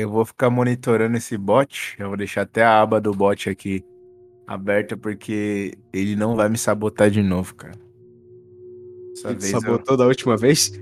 [0.00, 1.94] Eu vou ficar monitorando esse bot.
[1.98, 3.84] Eu vou deixar até a aba do bot aqui
[4.46, 7.78] aberta, porque ele não vai me sabotar de novo, cara.
[9.16, 9.98] Essa vez sabotou eu...
[9.98, 10.72] da última vez?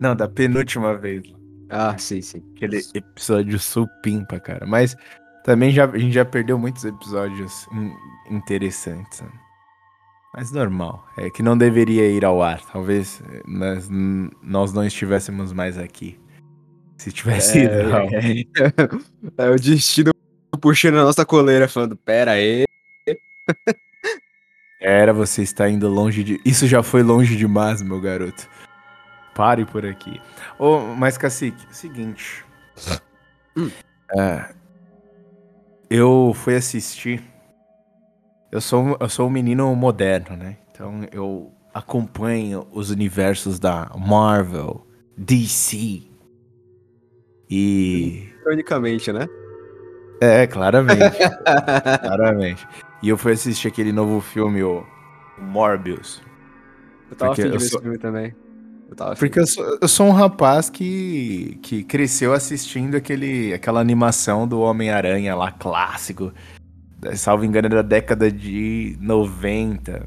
[0.00, 1.22] Não, da penúltima vez.
[1.68, 2.42] Ah, sim, sim.
[2.54, 4.66] Aquele episódio supimpa, cara.
[4.66, 4.94] Mas
[5.44, 7.66] também já, a gente já perdeu muitos episódios
[8.30, 9.20] interessantes.
[9.20, 9.28] Né?
[10.34, 11.04] Mas normal.
[11.16, 12.60] É que não deveria ir ao ar.
[12.70, 13.88] Talvez eh, nós,
[14.42, 16.18] nós não estivéssemos mais aqui.
[16.96, 17.82] Se tivesse é, ido.
[17.84, 18.08] Não.
[18.08, 20.12] É, é, o destino
[20.60, 22.64] puxando a nossa coleira, falando: pera aí.
[24.80, 26.40] Era, você está indo longe de.
[26.44, 28.48] Isso já foi longe demais, meu garoto.
[29.34, 30.20] Pare por aqui.
[30.58, 32.44] Oh, mas, Cacique, seguinte.
[33.56, 33.70] Hum.
[34.16, 34.54] É,
[35.90, 37.22] eu fui assistir.
[38.50, 40.56] Eu sou, eu sou um menino moderno, né?
[40.70, 46.05] Então eu acompanho os universos da Marvel, DC,
[47.50, 48.28] e.
[48.42, 49.28] Ironicamente, né?
[50.20, 51.18] É, claramente.
[52.00, 52.66] claramente.
[53.02, 54.84] E eu fui assistir aquele novo filme, o
[55.38, 56.22] Morbius.
[57.10, 57.66] Eu tava afim de ver sou...
[57.66, 58.34] esse filme também.
[58.88, 64.46] Eu Porque eu sou, eu sou, um rapaz que, que cresceu assistindo aquele, aquela animação
[64.46, 66.32] do Homem-Aranha lá, clássico.
[67.14, 70.06] Salvo engano, da década de 90.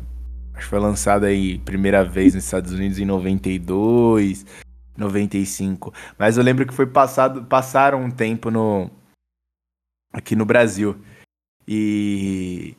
[0.54, 4.46] Acho que foi lançado aí primeira vez nos Estados Unidos em 92.
[5.00, 5.94] 95.
[6.18, 8.90] Mas eu lembro que foi passado, passaram um tempo no
[10.12, 10.96] aqui no Brasil.
[11.68, 12.76] E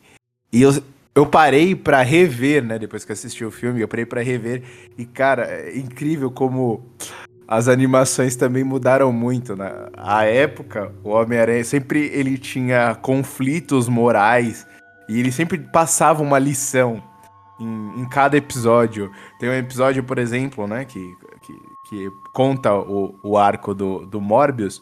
[0.52, 0.70] e eu,
[1.14, 4.62] eu parei para rever, né, depois que assisti o filme, eu parei para rever
[4.98, 6.84] e cara, é incrível como
[7.50, 9.72] as animações também mudaram muito, né?
[9.96, 14.64] A época, o Homem-Aranha sempre ele tinha conflitos morais
[15.08, 17.02] e ele sempre passava uma lição
[17.60, 19.10] em, em cada episódio.
[19.40, 21.00] Tem um episódio, por exemplo, né, que
[21.90, 24.80] que conta o, o arco do, do Morbius,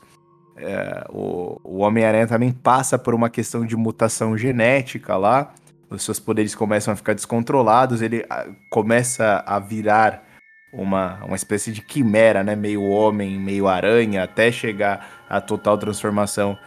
[0.59, 5.55] é, o, o Homem-Aranha também passa por uma questão de mutação genética lá.
[5.89, 10.23] Os seus poderes começam a ficar descontrolados, ele a, começa a virar
[10.71, 12.55] uma, uma espécie de quimera, né?
[12.55, 16.59] Meio homem, meio aranha, até chegar à total transformação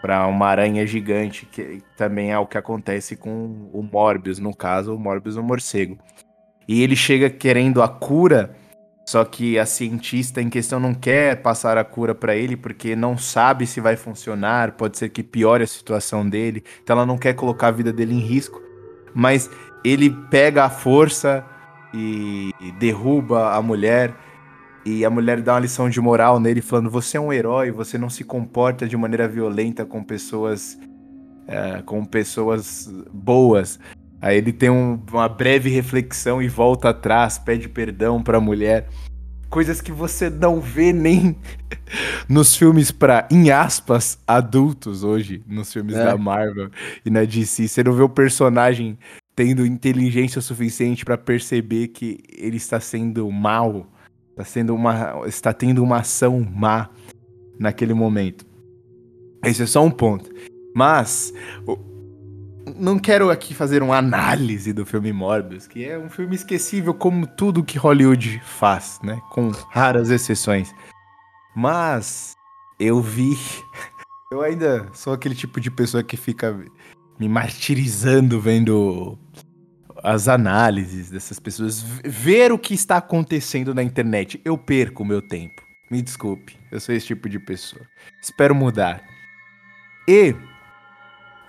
[0.00, 4.94] para uma aranha gigante, que também é o que acontece com o Morbius, no caso,
[4.94, 5.98] o Morbius o morcego.
[6.66, 8.56] E ele chega querendo a cura
[9.10, 13.18] só que a cientista em questão não quer passar a cura para ele porque não
[13.18, 17.34] sabe se vai funcionar, pode ser que piore a situação dele, então ela não quer
[17.34, 18.62] colocar a vida dele em risco.
[19.12, 19.50] Mas
[19.84, 21.44] ele pega a força
[21.92, 24.14] e derruba a mulher
[24.86, 27.98] e a mulher dá uma lição de moral nele falando: "Você é um herói, você
[27.98, 30.78] não se comporta de maneira violenta com pessoas
[31.48, 33.76] é, com pessoas boas.
[34.20, 38.88] Aí ele tem um, uma breve reflexão e volta atrás, pede perdão pra mulher.
[39.48, 41.36] Coisas que você não vê nem
[42.28, 46.04] nos filmes pra, em aspas, adultos hoje, nos filmes é.
[46.04, 46.70] da Marvel
[47.04, 47.66] e na DC.
[47.66, 48.98] Você não vê o personagem
[49.34, 53.86] tendo inteligência suficiente para perceber que ele está sendo mal,
[54.30, 56.90] está sendo uma, está tendo uma ação má
[57.58, 58.44] naquele momento.
[59.42, 60.30] Esse é só um ponto.
[60.74, 61.32] Mas
[62.78, 67.26] não quero aqui fazer uma análise do filme Morbius, que é um filme esquecível como
[67.26, 69.20] tudo que Hollywood faz, né?
[69.30, 70.74] Com raras exceções.
[71.54, 72.34] Mas
[72.78, 73.36] eu vi.
[74.32, 76.56] Eu ainda sou aquele tipo de pessoa que fica
[77.18, 79.18] me martirizando vendo
[80.04, 84.40] as análises dessas pessoas, ver o que está acontecendo na internet.
[84.44, 85.62] Eu perco o meu tempo.
[85.90, 87.84] Me desculpe, eu sou esse tipo de pessoa.
[88.22, 89.02] Espero mudar.
[90.06, 90.34] E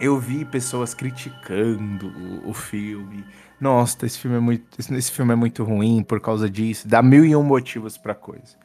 [0.02, 3.24] eu vi pessoas criticando o, o, filme.
[3.60, 6.88] Nossa, esse filme é muito, esse filme é muito ruim por causa disso.
[6.88, 8.58] Dá mil e um motivos para coisa.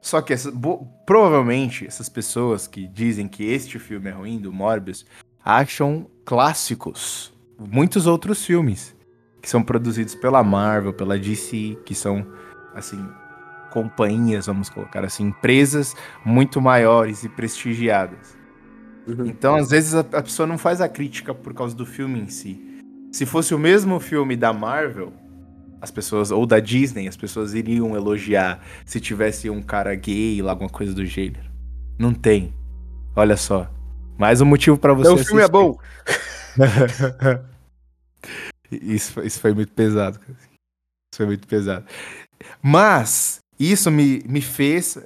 [0.00, 0.52] Só que essa,
[1.06, 5.06] provavelmente essas pessoas que dizem que este filme é ruim do Morbius
[5.44, 8.94] acham clássicos muitos outros filmes
[9.40, 12.26] que são produzidos pela Marvel, pela DC, que são
[12.74, 13.08] assim
[13.70, 18.36] companhias, vamos colocar assim, empresas muito maiores e prestigiadas.
[19.06, 19.26] Uhum.
[19.26, 22.28] Então, às vezes, a, a pessoa não faz a crítica por causa do filme em
[22.28, 22.60] si.
[23.10, 25.12] Se fosse o mesmo filme da Marvel,
[25.80, 30.48] as pessoas, ou da Disney, as pessoas iriam elogiar se tivesse um cara gay ou
[30.48, 31.50] alguma coisa do gênero.
[31.98, 32.54] Não tem.
[33.14, 33.70] Olha só.
[34.16, 35.08] Mais um motivo para você.
[35.08, 35.76] Não, o filme é bom.
[38.70, 40.20] isso, isso foi muito pesado.
[40.28, 41.84] Isso foi muito pesado.
[42.62, 44.98] Mas isso me, me fez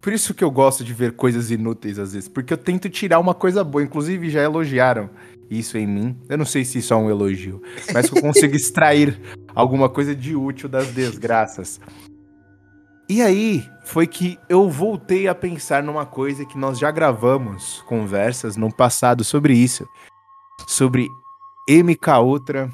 [0.00, 3.18] por isso que eu gosto de ver coisas inúteis às vezes, porque eu tento tirar
[3.18, 3.82] uma coisa boa.
[3.82, 5.10] Inclusive, já elogiaram
[5.50, 6.16] isso em mim.
[6.28, 7.62] Eu não sei se isso é um elogio,
[7.92, 9.20] mas que eu consigo extrair
[9.54, 11.80] alguma coisa de útil das desgraças.
[13.08, 18.56] E aí foi que eu voltei a pensar numa coisa que nós já gravamos conversas
[18.56, 19.86] no passado sobre isso.
[20.66, 21.08] Sobre
[21.68, 22.70] MK Ultra,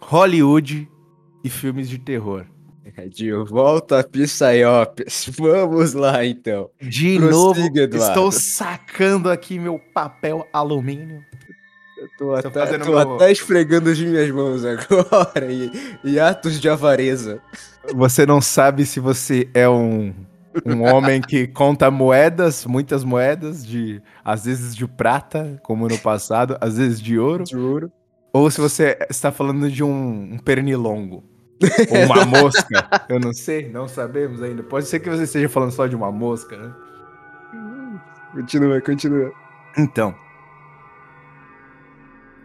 [0.00, 0.90] Hollywood
[1.44, 2.46] e filmes de terror.
[2.96, 5.30] Recadinho, volta a Pissaiopes.
[5.38, 6.70] Vamos lá, então.
[6.80, 7.96] De Prossiga, novo, Eduardo.
[7.96, 11.22] estou sacando aqui meu papel alumínio.
[11.98, 15.70] Eu tô, até, fazendo tô meu- até esfregando as minhas mãos agora e,
[16.02, 17.40] e atos de avareza.
[17.94, 20.14] Você não sabe se você é um,
[20.64, 26.56] um homem que conta moedas, muitas moedas, de às vezes de prata, como no passado,
[26.60, 27.92] às vezes de ouro, Juro.
[28.32, 31.22] ou se você está falando de um, um pernilongo.
[31.90, 32.88] Ou uma mosca.
[33.08, 34.62] Eu não sei, não sabemos ainda.
[34.62, 36.72] Pode ser que você esteja falando só de uma mosca, né?
[38.32, 39.32] Continua, continua.
[39.76, 40.14] Então.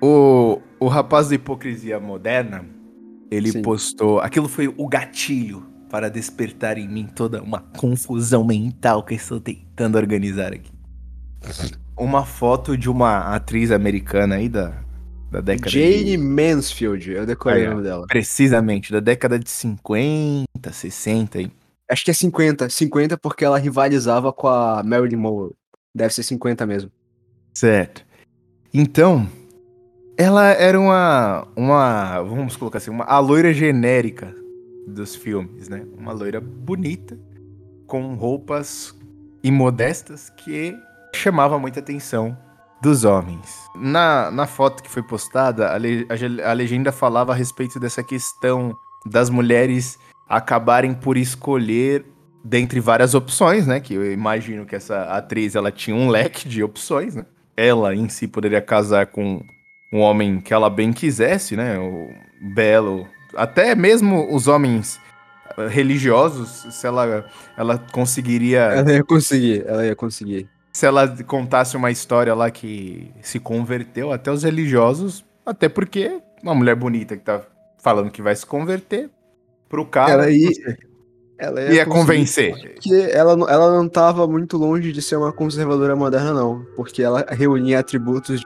[0.01, 2.65] O, o rapaz da hipocrisia moderna,
[3.31, 3.61] ele Sim.
[3.61, 4.19] postou.
[4.19, 9.39] Aquilo foi o gatilho para despertar em mim toda uma confusão mental que eu estou
[9.39, 10.71] tentando organizar aqui.
[11.97, 14.84] Uma foto de uma atriz americana aí da,
[15.31, 18.05] da década Jane de, Mansfield, eu decorei Aí, o nome dela.
[18.07, 21.51] Precisamente, da década de 50, 60 aí.
[21.89, 22.69] Acho que é 50.
[22.69, 25.53] 50 porque ela rivalizava com a Marilyn Monroe.
[25.93, 26.91] Deve ser 50 mesmo.
[27.53, 28.05] Certo.
[28.73, 29.27] Então,
[30.17, 34.33] ela era uma, uma, vamos colocar assim, uma, a loira genérica
[34.87, 35.85] dos filmes, né?
[35.97, 37.17] Uma loira bonita,
[37.87, 38.95] com roupas
[39.43, 40.75] imodestas que
[41.13, 42.37] chamava muita atenção
[42.85, 43.65] dos homens.
[43.75, 48.03] Na, na foto que foi postada, a, le- a a legenda falava a respeito dessa
[48.03, 49.97] questão das mulheres
[50.29, 52.05] acabarem por escolher
[52.43, 53.79] dentre várias opções, né?
[53.79, 57.25] Que eu imagino que essa atriz ela tinha um leque de opções, né?
[57.57, 59.41] Ela em si poderia casar com
[59.93, 61.77] um homem que ela bem quisesse, né?
[61.79, 62.09] O
[62.53, 64.99] belo, até mesmo os homens
[65.57, 67.25] eh, religiosos, se ela
[67.57, 70.49] ela conseguiria, Ela ia conseguir, ela ia conseguir.
[70.75, 76.53] Se ela contasse uma história lá que se converteu, até os religiosos, até porque uma
[76.53, 77.41] mulher bonita que tá
[77.77, 79.09] falando que vai se converter
[79.69, 80.77] pro cara, Ela ia-
[81.37, 82.73] Ela ia convencer.
[82.73, 86.65] Porque ela, não- ela não tava muito longe de ser uma conservadora moderna, não.
[86.75, 88.41] Porque ela reunia atributos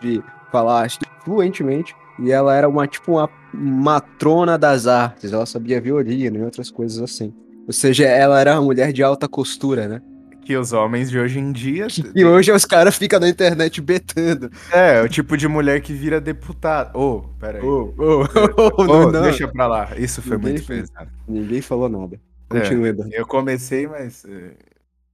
[0.00, 0.86] de, falar
[1.24, 1.96] fluentemente.
[2.20, 5.32] E ela era uma, tipo, uma matrona das artes.
[5.32, 7.34] Ela sabia violino e outras coisas assim.
[7.66, 10.00] Ou seja, ela era uma mulher de alta costura, né?
[10.44, 14.50] Que os homens de hoje em dia E hoje os caras ficam na internet betando.
[14.72, 16.96] É, o tipo de mulher que vira deputado.
[16.98, 17.64] Ô, pera aí.
[17.64, 19.22] Ô, ô, Ô, ô, não, não.
[19.22, 19.90] Deixa pra lá.
[19.96, 21.10] Isso foi Ninguém muito pesado.
[21.28, 22.20] Ninguém falou nada.
[22.50, 22.58] É.
[22.60, 23.14] Continua, Eduardo.
[23.14, 24.24] Eu comecei, mas.
[24.24, 24.54] eh,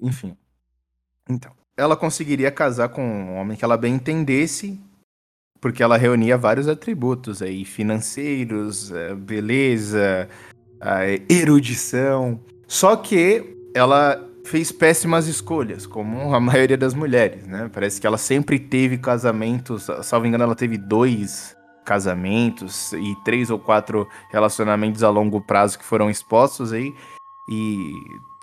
[0.01, 0.35] Enfim.
[1.29, 1.53] Então.
[1.77, 4.81] Ela conseguiria casar com um homem que ela bem entendesse,
[5.61, 10.29] porque ela reunia vários atributos aí, financeiros, eh, beleza,
[10.81, 12.41] a erudição.
[12.67, 17.71] Só que ela fez péssimas escolhas, como a maioria das mulheres, né?
[17.73, 23.59] Parece que ela sempre teve casamentos, salvo engano, ela teve dois casamentos e três ou
[23.59, 26.93] quatro relacionamentos a longo prazo que foram expostos aí.
[27.51, 27.93] E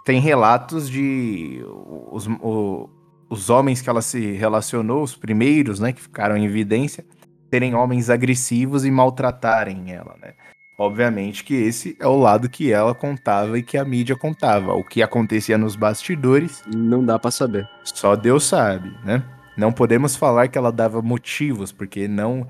[0.03, 1.63] tem relatos de
[2.11, 2.89] os, o-
[3.29, 7.05] os homens que ela se relacionou, os primeiros, né, que ficaram em evidência,
[7.53, 10.33] serem homens agressivos e maltratarem ela, né?
[10.77, 14.73] Obviamente que esse é o lado que ela contava e que a mídia contava.
[14.73, 17.67] O que acontecia nos bastidores, Não dá pra saber.
[17.83, 19.23] só Deus sabe, né?
[19.57, 22.45] Não podemos falar que ela dava motivos, porque não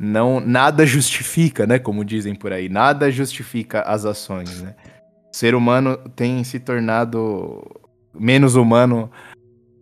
[0.00, 4.74] não nada justifica, né, como dizem por aí, nada justifica as ações, né?
[5.32, 7.62] O ser humano tem se tornado
[8.14, 9.10] menos humano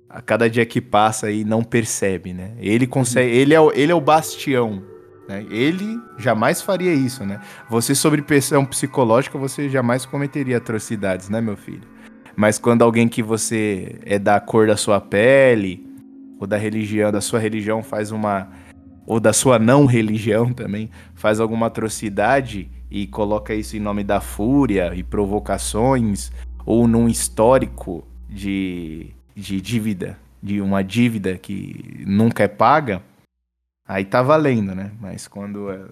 [0.09, 2.53] a cada dia que passa e não percebe, né?
[2.59, 4.83] Ele consegue, ele é o, ele é o bastião,
[5.29, 5.45] né?
[5.51, 7.41] Ele jamais faria isso, né?
[7.69, 11.83] Você sob pressão psicológica, você jamais cometeria atrocidades, né, meu filho?
[12.37, 15.87] Mas quando alguém que você é da cor da sua pele,
[16.39, 18.49] ou da religião, da sua religião faz uma.
[19.07, 24.21] Ou da sua não religião também, faz alguma atrocidade e coloca isso em nome da
[24.21, 26.33] fúria e provocações,
[26.65, 33.01] ou num histórico de, de dívida, de uma dívida que nunca é paga,
[33.87, 34.93] aí tá valendo, né?
[35.01, 35.85] Mas quando é,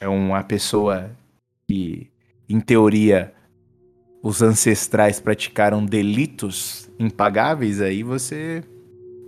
[0.00, 1.10] é uma pessoa
[1.66, 2.10] que,
[2.48, 3.32] em teoria,
[4.22, 8.62] os ancestrais praticaram delitos impagáveis, aí você.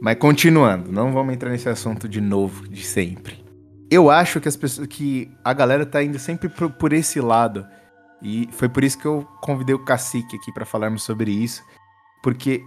[0.00, 3.42] Mas continuando, não vamos entrar nesse assunto de novo, de sempre.
[3.90, 4.86] Eu acho que as pessoas.
[4.86, 7.66] que a galera tá indo sempre por, por esse lado.
[8.22, 11.62] E foi por isso que eu convidei o cacique aqui pra falarmos sobre isso.
[12.22, 12.62] Porque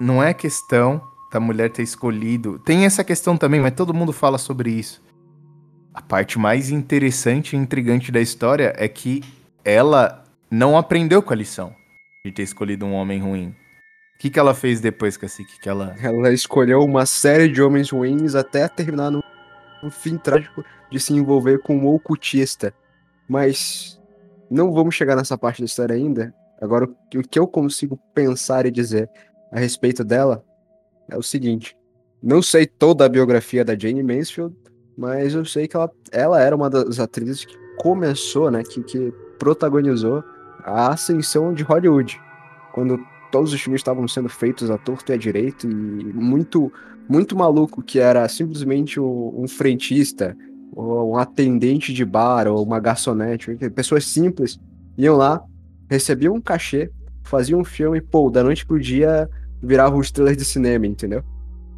[0.00, 1.00] não é questão
[1.32, 2.58] da mulher ter escolhido.
[2.58, 5.02] Tem essa questão também, mas todo mundo fala sobre isso.
[5.94, 9.22] A parte mais interessante e intrigante da história é que
[9.64, 11.74] ela não aprendeu com a lição.
[12.24, 13.48] de ter escolhido um homem ruim.
[14.14, 15.58] O que, que ela fez depois, Cacique?
[15.60, 15.96] Que ela...
[16.00, 19.24] ela escolheu uma série de homens ruins até terminar no,
[19.82, 22.72] no fim trágico de se envolver com um ocultista.
[23.28, 24.00] Mas
[24.48, 26.32] não vamos chegar nessa parte da história ainda.
[26.60, 29.10] Agora, o que eu consigo pensar e dizer
[29.50, 30.44] a respeito dela
[31.12, 31.76] é o seguinte:
[32.22, 34.54] não sei toda a biografia da Jane Mansfield,
[34.96, 39.12] mas eu sei que ela, ela era uma das atrizes que começou, né, que, que
[39.38, 40.22] protagonizou
[40.64, 42.20] a ascensão de Hollywood,
[42.72, 43.00] quando
[43.30, 46.72] todos os filmes estavam sendo feitos à torto e à direito e muito
[47.08, 50.36] muito maluco que era simplesmente um, um frentista
[50.72, 54.58] ou um atendente de bar ou uma garçonete, pessoas simples
[54.96, 55.42] iam lá,
[55.90, 56.90] recebiam um cachê,
[57.24, 59.28] faziam um filme, pô, da noite pro dia
[59.62, 61.22] viravam estrelas de cinema, entendeu?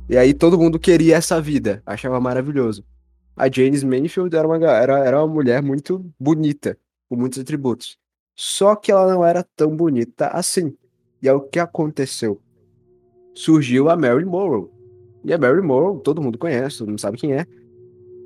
[0.09, 2.85] E aí todo mundo queria essa vida, achava maravilhoso.
[3.37, 7.99] A James Mayfield era uma, era, era uma mulher muito bonita, com muitos atributos.
[8.35, 10.77] Só que ela não era tão bonita assim.
[11.23, 12.41] E é o que aconteceu.
[13.35, 14.71] Surgiu a Mary Morrow.
[15.25, 17.47] E a Mary Morrow, todo mundo conhece, todo mundo sabe quem é.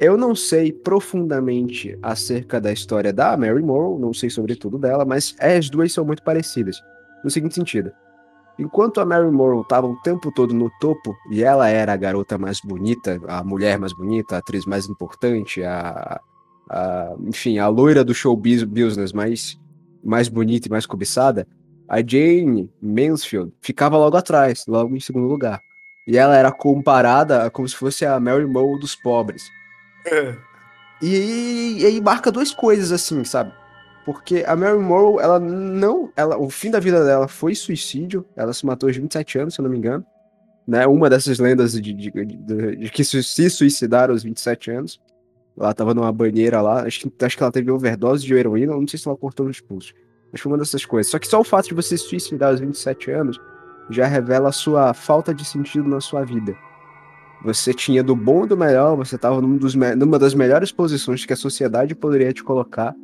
[0.01, 5.05] Eu não sei profundamente acerca da história da Mary Morrow, não sei sobre tudo dela,
[5.05, 6.81] mas as duas são muito parecidas.
[7.25, 7.91] No seguinte sentido:
[8.59, 12.37] Enquanto a Mary Morrow estava o tempo todo no topo, e ela era a garota
[12.37, 16.21] mais bonita, a mulher mais bonita, a atriz mais importante, a,
[16.69, 19.59] a enfim, a loira do show business mais,
[20.03, 21.47] mais bonita e mais cobiçada,
[21.89, 25.61] a Jane Mansfield ficava logo atrás, logo em segundo lugar.
[26.07, 29.49] E ela era comparada como se fosse a Mary Morrow dos pobres.
[30.05, 30.35] É.
[31.01, 33.53] E, e aí marca duas coisas assim, sabe?
[34.09, 36.11] Porque a Mary Morrow, ela não.
[36.17, 38.25] Ela, o fim da vida dela foi suicídio.
[38.35, 40.03] Ela se matou aos 27 anos, se eu não me engano.
[40.67, 40.87] Né?
[40.87, 44.99] Uma dessas lendas de, de, de, de que se, suicidaram aos 27 anos.
[45.61, 46.85] Ela tava numa banheira lá.
[46.87, 48.73] Acho que, acho que ela teve overdose de heroína.
[48.73, 49.93] Não sei se ela cortou nos pulsos.
[50.33, 51.13] Mas foi uma dessas coisas.
[51.13, 53.39] Só que só o fato de você se suicidar aos 27 anos
[53.91, 56.57] já revela a sua falta de sentido na sua vida.
[57.45, 59.59] Você tinha do bom e do melhor, você estava num
[59.99, 62.97] numa das melhores posições que a sociedade poderia te colocar,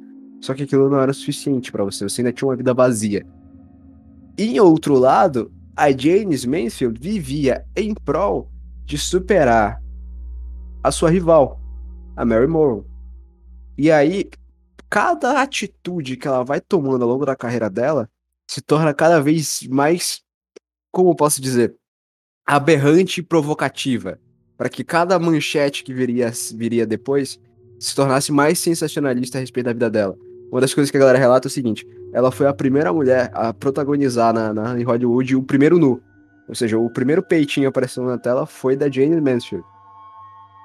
[0.45, 3.27] só que aquilo não era suficiente para você, você ainda tinha uma vida vazia.
[4.37, 8.51] Em outro lado, a James Mansfield vivia em prol
[8.85, 9.81] de superar
[10.83, 11.59] a sua rival,
[12.15, 12.85] a Mary Morrow.
[13.79, 14.29] E aí,
[14.91, 18.07] cada atitude que ela vai tomando ao longo da carreira dela
[18.47, 20.23] se torna cada vez mais,
[20.93, 21.75] como posso dizer,
[22.45, 24.21] aberrante e provocativa,
[24.59, 27.41] para que cada manchete que viria, viria depois
[27.81, 30.15] se tornasse mais sensacionalista a respeito da vida dela.
[30.55, 33.29] Uma das coisas que a galera relata é o seguinte: ela foi a primeira mulher
[33.35, 36.01] a protagonizar na, na, em Hollywood o primeiro nu.
[36.49, 39.67] Ou seja, o primeiro peitinho aparecendo na tela foi da Jane Mansfield.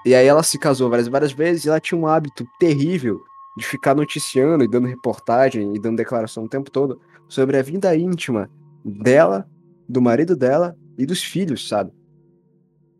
[0.06, 3.20] E aí ela se casou várias, várias vezes e ela tinha um hábito terrível
[3.58, 7.96] de ficar noticiando e dando reportagem e dando declaração o tempo todo sobre a vida
[7.96, 8.48] íntima
[8.86, 9.50] dela,
[9.88, 11.92] do marido dela e dos filhos, sabe?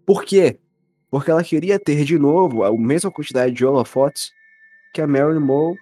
[0.08, 0.60] Por quê?
[1.12, 4.32] Porque ela queria ter de novo a mesma quantidade de holofotes
[4.92, 5.78] que a Marilyn Monroe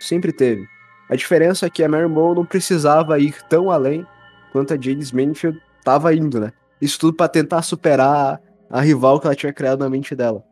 [0.00, 0.66] sempre teve.
[1.08, 4.06] A diferença é que a Mary Monroe não precisava ir tão além
[4.52, 6.52] quanto a James Mansfield estava indo, né?
[6.80, 8.40] Isso tudo para tentar superar
[8.70, 10.42] a rival que ela tinha criado na mente dela.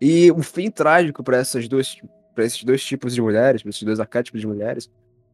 [0.00, 1.96] E o fim trágico para essas duas
[2.34, 4.88] para esses dois tipos de mulheres, para esses dois arquétipos de mulheres,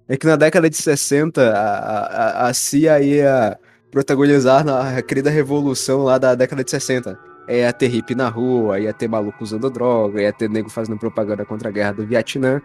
[0.08, 3.58] é que na década de 60 a, a, a CIA ia
[3.90, 7.18] protagonizar na querida revolução lá da década de 60.
[7.46, 11.44] Ia ter hippie na rua, ia ter maluco usando droga, ia ter nego fazendo propaganda
[11.44, 12.62] contra a guerra do Vietnã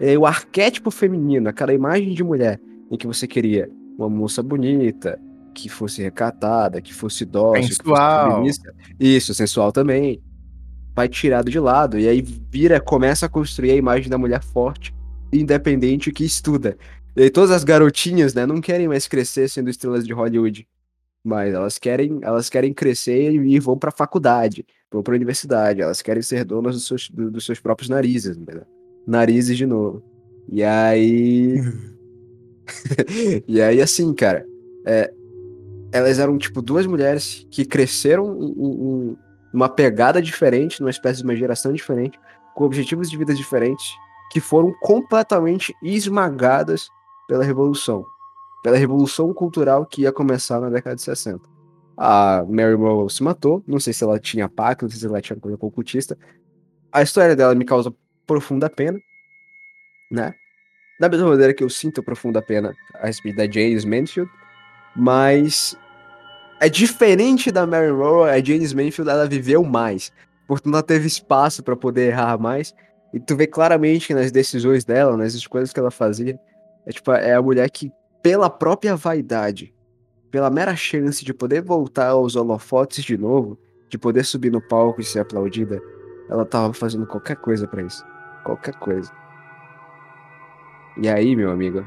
[0.00, 2.60] é, o arquétipo feminino, aquela imagem de mulher
[2.90, 5.18] em que você queria uma moça bonita,
[5.54, 8.42] que fosse recatada, que fosse dócil, sensual.
[8.42, 8.60] Que fosse
[9.00, 10.22] Isso, sensual também.
[10.94, 11.98] Vai tirado de lado.
[11.98, 14.94] E aí vira, começa a construir a imagem da mulher forte,
[15.32, 16.76] independente que estuda.
[17.16, 20.68] E aí todas as garotinhas, né, não querem mais crescer sendo estrelas de Hollywood.
[21.24, 25.80] Mas elas querem, elas querem crescer e vão pra faculdade, vão pra universidade.
[25.80, 28.64] Elas querem ser donas dos seus, dos seus próprios narizes, entendeu?
[29.06, 30.02] Narizes de novo.
[30.48, 31.60] E aí.
[33.46, 34.46] e aí, assim, cara.
[34.84, 35.12] É,
[35.92, 39.16] elas eram, tipo, duas mulheres que cresceram em, em,
[39.52, 42.18] uma pegada diferente, numa espécie de uma geração diferente,
[42.54, 43.94] com objetivos de vida diferentes,
[44.30, 46.88] que foram completamente esmagadas
[47.26, 48.04] pela Revolução.
[48.62, 51.40] Pela Revolução Cultural que ia começar na década de 60.
[51.96, 55.20] A Mary Monroe se matou, não sei se ela tinha pacto, não sei se ela
[55.20, 56.18] tinha coisa ocultista.
[56.92, 57.94] A história dela me causa
[58.26, 59.00] profunda pena,
[60.10, 60.34] né?
[60.98, 64.30] Da mesma maneira que eu sinto profunda pena a respeito da James Mansfield,
[64.94, 65.76] mas
[66.60, 70.12] é diferente da Mary Monroe, a James Mansfield ela viveu mais,
[70.46, 72.74] portanto ela teve espaço para poder errar mais,
[73.12, 76.38] e tu vê claramente nas decisões dela, nas escolhas que ela fazia,
[76.86, 77.90] é tipo, é a mulher que
[78.22, 79.74] pela própria vaidade,
[80.30, 85.00] pela mera chance de poder voltar aos holofotes de novo, de poder subir no palco
[85.00, 85.80] e ser aplaudida,
[86.28, 88.04] ela tava fazendo qualquer coisa para isso.
[88.46, 89.10] Qualquer coisa.
[90.96, 91.84] E aí, meu amigo,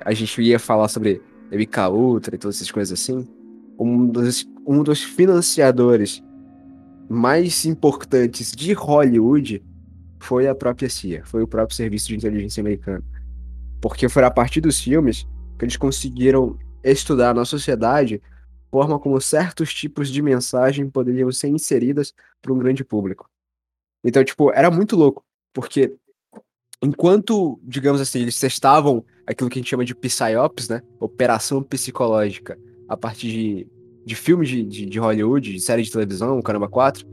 [0.00, 3.24] a gente ia falar sobre MK Ultra e todas essas coisas assim.
[3.78, 6.20] Um dos, um dos financiadores
[7.08, 9.64] mais importantes de Hollywood
[10.18, 13.04] foi a própria CIA, foi o próprio Serviço de Inteligência Americano.
[13.80, 18.20] Porque foi a partir dos filmes que eles conseguiram estudar na sociedade
[18.68, 23.30] forma como certos tipos de mensagem poderiam ser inseridas para um grande público.
[24.02, 25.94] Então, tipo, era muito louco, porque
[26.82, 30.82] enquanto, digamos assim, eles testavam aquilo que a gente chama de PSYOPs, né?
[31.00, 33.66] Operação psicológica, a partir de,
[34.04, 37.06] de filmes de, de, de Hollywood, de série de televisão, Caramba 4.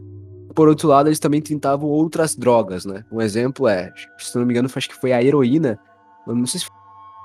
[0.53, 3.03] Por outro lado, eles também tentavam outras drogas, né?
[3.11, 5.77] Um exemplo é, se não me engano, acho que foi a heroína.
[6.25, 6.67] não sei se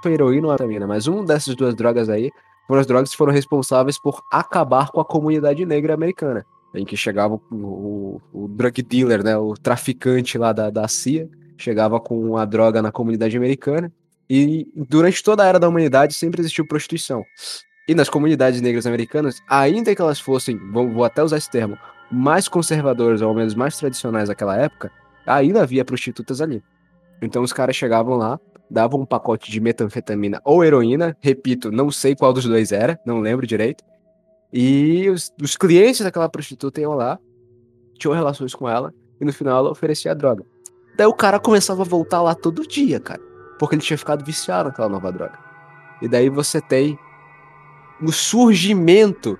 [0.02, 2.30] foi heroína ou a vitamina, mas uma dessas duas drogas aí
[2.66, 6.44] foram as drogas que foram responsáveis por acabar com a comunidade negra americana.
[6.74, 9.36] Em que chegava o, o, o drug dealer, né?
[9.36, 13.92] O traficante lá da, da CIA, chegava com a droga na comunidade americana.
[14.28, 17.24] E durante toda a era da humanidade sempre existiu prostituição.
[17.88, 21.76] E nas comunidades negras americanas, ainda que elas fossem, vou, vou até usar esse termo,
[22.10, 24.92] mais conservadoras, ou ao menos mais tradicionais naquela época,
[25.26, 26.62] ainda havia prostitutas ali.
[27.20, 28.38] Então os caras chegavam lá,
[28.70, 33.20] davam um pacote de metanfetamina ou heroína, repito, não sei qual dos dois era, não
[33.20, 33.82] lembro direito.
[34.52, 37.18] E os, os clientes daquela prostituta iam lá,
[37.98, 40.44] tinham relações com ela, e no final ela oferecia a droga.
[40.96, 43.20] Daí o cara começava a voltar lá todo dia, cara,
[43.58, 45.38] porque ele tinha ficado viciado naquela nova droga.
[46.02, 46.98] E daí você tem
[48.02, 49.38] o surgimento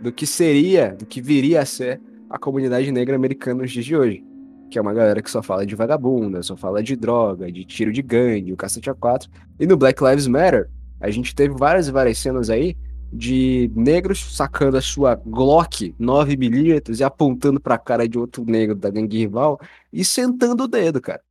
[0.00, 3.96] do que seria, do que viria a ser a comunidade negra americana nos dias de
[3.96, 4.24] hoje.
[4.70, 7.92] Que é uma galera que só fala de vagabunda, só fala de droga, de tiro
[7.92, 9.30] de gangue, o cacete a quatro.
[9.58, 10.68] E no Black Lives Matter,
[11.00, 12.76] a gente teve várias e várias cenas aí
[13.12, 18.90] de negros sacando a sua Glock 9mm e apontando pra cara de outro negro da
[18.90, 19.60] gangue rival
[19.92, 21.22] e sentando o dedo, cara.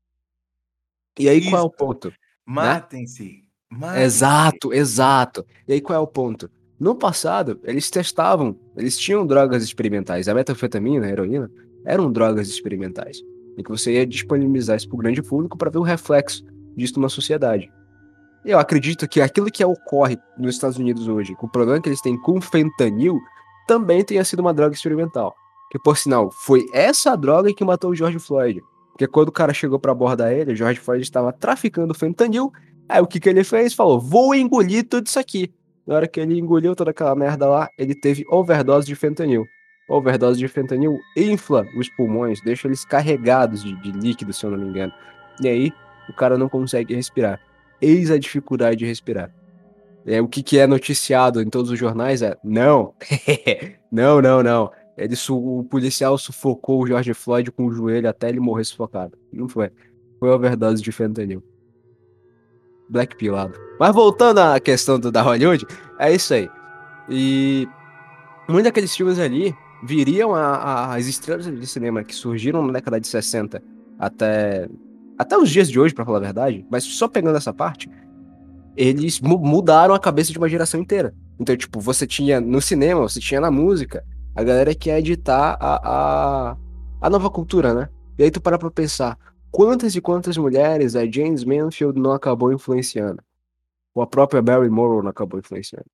[1.20, 1.50] E aí Isso.
[1.50, 2.14] qual é o ponto?
[2.46, 3.44] Matem-se.
[3.72, 4.04] Né?
[4.04, 5.46] Exato, exato.
[5.68, 6.50] E aí qual é o ponto?
[6.80, 10.28] No passado, eles testavam, eles tinham drogas experimentais.
[10.28, 11.50] A metanfetamina, a heroína,
[11.86, 13.22] eram drogas experimentais.
[13.58, 16.44] E que você ia disponibilizar isso para o grande público para ver o reflexo
[16.76, 17.72] disso numa sociedade.
[18.46, 22.00] Eu acredito que aquilo que ocorre nos Estados Unidos hoje, com o problema que eles
[22.00, 23.20] têm com fentanil,
[23.68, 25.36] também tenha sido uma droga experimental.
[25.72, 28.62] Que, por sinal, foi essa droga que matou o George Floyd.
[28.92, 32.52] Porque quando o cara chegou para abordar ele, o George Floyd estava traficando fentanil.
[32.88, 33.74] Aí o que, que ele fez?
[33.74, 35.52] Falou: vou engolir tudo isso aqui.
[35.88, 39.44] Na hora que ele engoliu toda aquela merda lá, ele teve overdose de fentanil.
[39.90, 44.58] Overdose de fentanil infla os pulmões, deixa eles carregados de, de líquido, se eu não
[44.60, 44.94] me engano.
[45.42, 45.74] E aí,
[46.08, 47.40] o cara não consegue respirar.
[47.86, 49.32] Eis a dificuldade de respirar.
[50.06, 52.94] É, o que, que é noticiado em todos os jornais é: não,
[53.92, 54.72] não, não, não.
[54.98, 59.18] Ele, o policial sufocou o George Floyd com o joelho até ele morrer sufocado.
[59.32, 59.70] Não foi.
[60.20, 61.44] Foi overdose de fentanil.
[62.90, 63.60] Black Pilado.
[63.80, 65.66] Mas voltando à questão do, da Hollywood,
[66.00, 66.50] é isso aí.
[67.10, 67.68] E
[68.48, 73.00] muitos daqueles filmes ali viriam a, a, as estrelas de cinema que surgiram na década
[73.00, 73.62] de 60
[74.00, 74.68] até,
[75.18, 77.90] até os dias de hoje, para falar a verdade, mas só pegando essa parte,
[78.76, 81.14] eles mudaram a cabeça de uma geração inteira.
[81.40, 85.58] Então, tipo, você tinha no cinema, você tinha na música, a galera que ia editar
[85.60, 86.58] a, a,
[87.02, 87.90] a nova cultura, né?
[88.18, 89.18] E aí tu para pra pensar,
[89.52, 93.22] quantas e quantas mulheres a James Manfield não acabou influenciando?
[93.94, 95.86] Ou a própria Barry Morrow não acabou influenciando?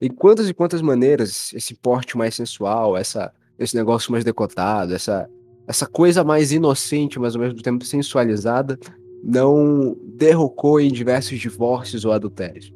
[0.00, 5.28] Em quantas e quantas maneiras esse porte mais sensual, essa, esse negócio mais decotado, essa,
[5.68, 8.78] essa coisa mais inocente, mas ao mesmo tempo sensualizada,
[9.22, 12.72] não derrocou em diversos divórcios ou adultérios?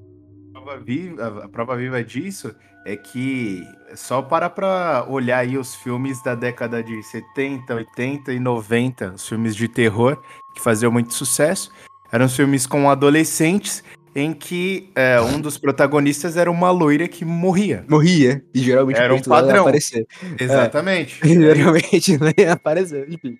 [0.54, 5.74] A prova viva, a prova viva disso é que só para para olhar aí os
[5.74, 10.20] filmes da década de 70, 80 e 90, os filmes de terror
[10.54, 11.72] que faziam muito sucesso,
[12.12, 13.82] eram filmes com adolescentes
[14.14, 17.84] em que é, um dos protagonistas era uma loira que morria.
[17.88, 19.56] Morria, e geralmente era um padrão.
[19.56, 20.06] Ia aparecer.
[20.38, 21.20] Exatamente.
[21.22, 23.38] É, geralmente não ia aparecer, enfim.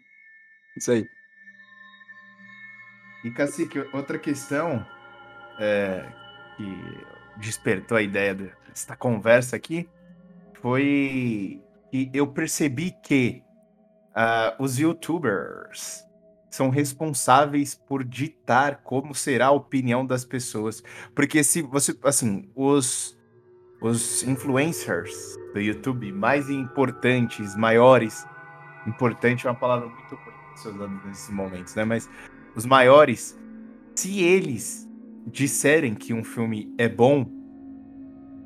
[0.77, 1.07] Isso aí.
[3.25, 4.85] E Cacique, outra questão
[5.61, 6.05] é,
[6.57, 7.01] que
[7.39, 9.89] despertou a ideia desta conversa aqui
[10.61, 13.43] foi que eu percebi que
[14.17, 16.05] uh, os youtubers
[16.53, 20.83] são responsáveis por ditar como será a opinião das pessoas.
[21.15, 23.19] Porque se você, assim, os
[23.81, 28.25] os influencers do YouTube mais importantes, maiores,
[28.87, 31.85] importante é uma palavra muito ruim usando nesses momentos, né?
[31.85, 32.09] Mas
[32.55, 33.37] os maiores,
[33.97, 34.89] se eles
[35.27, 37.27] disserem que um filme é bom,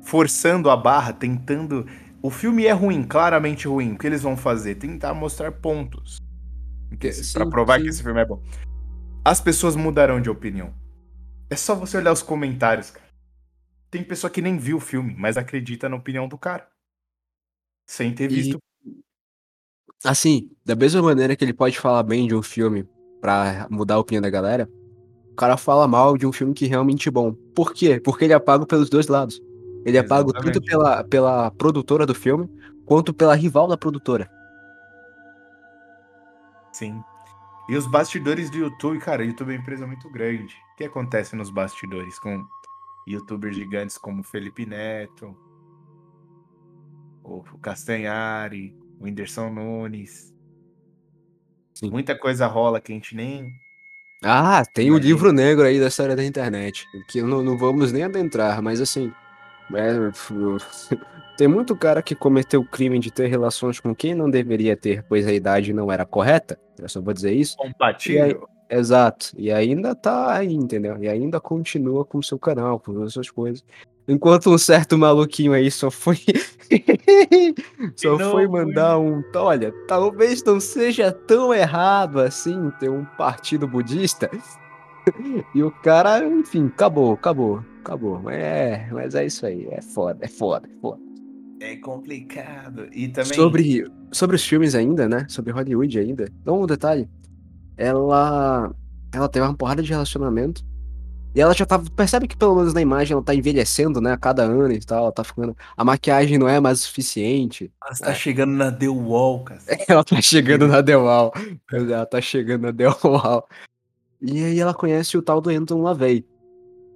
[0.01, 1.85] forçando a barra, tentando.
[2.21, 3.93] O filme é ruim, claramente ruim.
[3.93, 4.75] O que eles vão fazer?
[4.75, 6.17] Tentar mostrar pontos.
[7.33, 7.83] Para provar sim.
[7.83, 8.41] que esse filme é bom.
[9.23, 10.73] As pessoas mudarão de opinião.
[11.49, 13.07] É só você olhar os comentários, cara.
[13.89, 16.67] Tem pessoa que nem viu o filme, mas acredita na opinião do cara.
[17.85, 18.57] Sem ter visto.
[18.85, 19.01] E,
[20.03, 22.87] assim, da mesma maneira que ele pode falar bem de um filme
[23.21, 24.69] pra mudar a opinião da galera,
[25.31, 27.33] o cara fala mal de um filme que é realmente é bom.
[27.55, 27.99] Por quê?
[27.99, 29.41] Porque ele é pago pelos dois lados.
[29.85, 32.49] Ele é pago tanto pela, pela produtora do filme,
[32.85, 34.29] quanto pela rival da produtora.
[36.77, 37.03] Sim.
[37.67, 40.55] E os bastidores do YouTube, cara, o YouTube é uma empresa muito grande.
[40.73, 42.45] O que acontece nos bastidores com
[43.07, 45.35] youtubers gigantes como Felipe Neto,
[47.23, 50.31] o Castanhari, o Whindersson Nunes.
[51.73, 51.89] Sim.
[51.89, 53.51] Muita coisa rola que a gente nem.
[54.23, 57.91] Ah, tem o um livro negro aí da história da internet, que não, não vamos
[57.91, 59.11] nem adentrar, mas assim.
[59.73, 59.93] É,
[61.37, 65.03] tem muito cara que cometeu o crime de ter relações com quem não deveria ter,
[65.03, 66.59] pois a idade não era correta.
[66.79, 67.55] Eu só vou dizer isso.
[67.57, 68.47] Compatível.
[68.69, 69.31] Exato.
[69.37, 70.97] E ainda tá aí, entendeu?
[71.01, 73.63] E ainda continua com o seu canal, com as suas coisas.
[74.07, 76.17] Enquanto um certo maluquinho aí só foi.
[77.95, 79.21] só foi mandar um.
[79.35, 84.29] Olha, talvez não seja tão errado assim ter um partido budista.
[85.53, 88.29] e o cara, enfim, acabou, acabou, acabou.
[88.29, 89.67] É, mas é isso aí.
[89.71, 91.06] É foda, é foda, é foda.
[91.59, 92.87] É complicado.
[92.91, 93.33] E também.
[93.33, 95.25] Sobre, sobre os filmes ainda, né?
[95.29, 96.29] Sobre Hollywood ainda.
[96.43, 97.09] Dá um detalhe
[97.77, 98.73] ela
[99.13, 100.65] ela teve uma porrada de relacionamento.
[101.35, 101.79] E ela já tá.
[101.95, 104.13] Percebe que pelo menos na imagem ela tá envelhecendo, né?
[104.13, 105.03] A cada ano e tal.
[105.03, 105.55] Ela tá ficando.
[105.75, 107.71] A maquiagem não é mais suficiente.
[107.85, 108.15] Ela tá é.
[108.15, 109.61] chegando na The Wall, cara.
[109.87, 111.31] ela tá chegando na The Wall.
[111.71, 113.47] Ela tá chegando na The Wall.
[114.19, 116.25] E aí ela conhece o tal do Anton LaVey.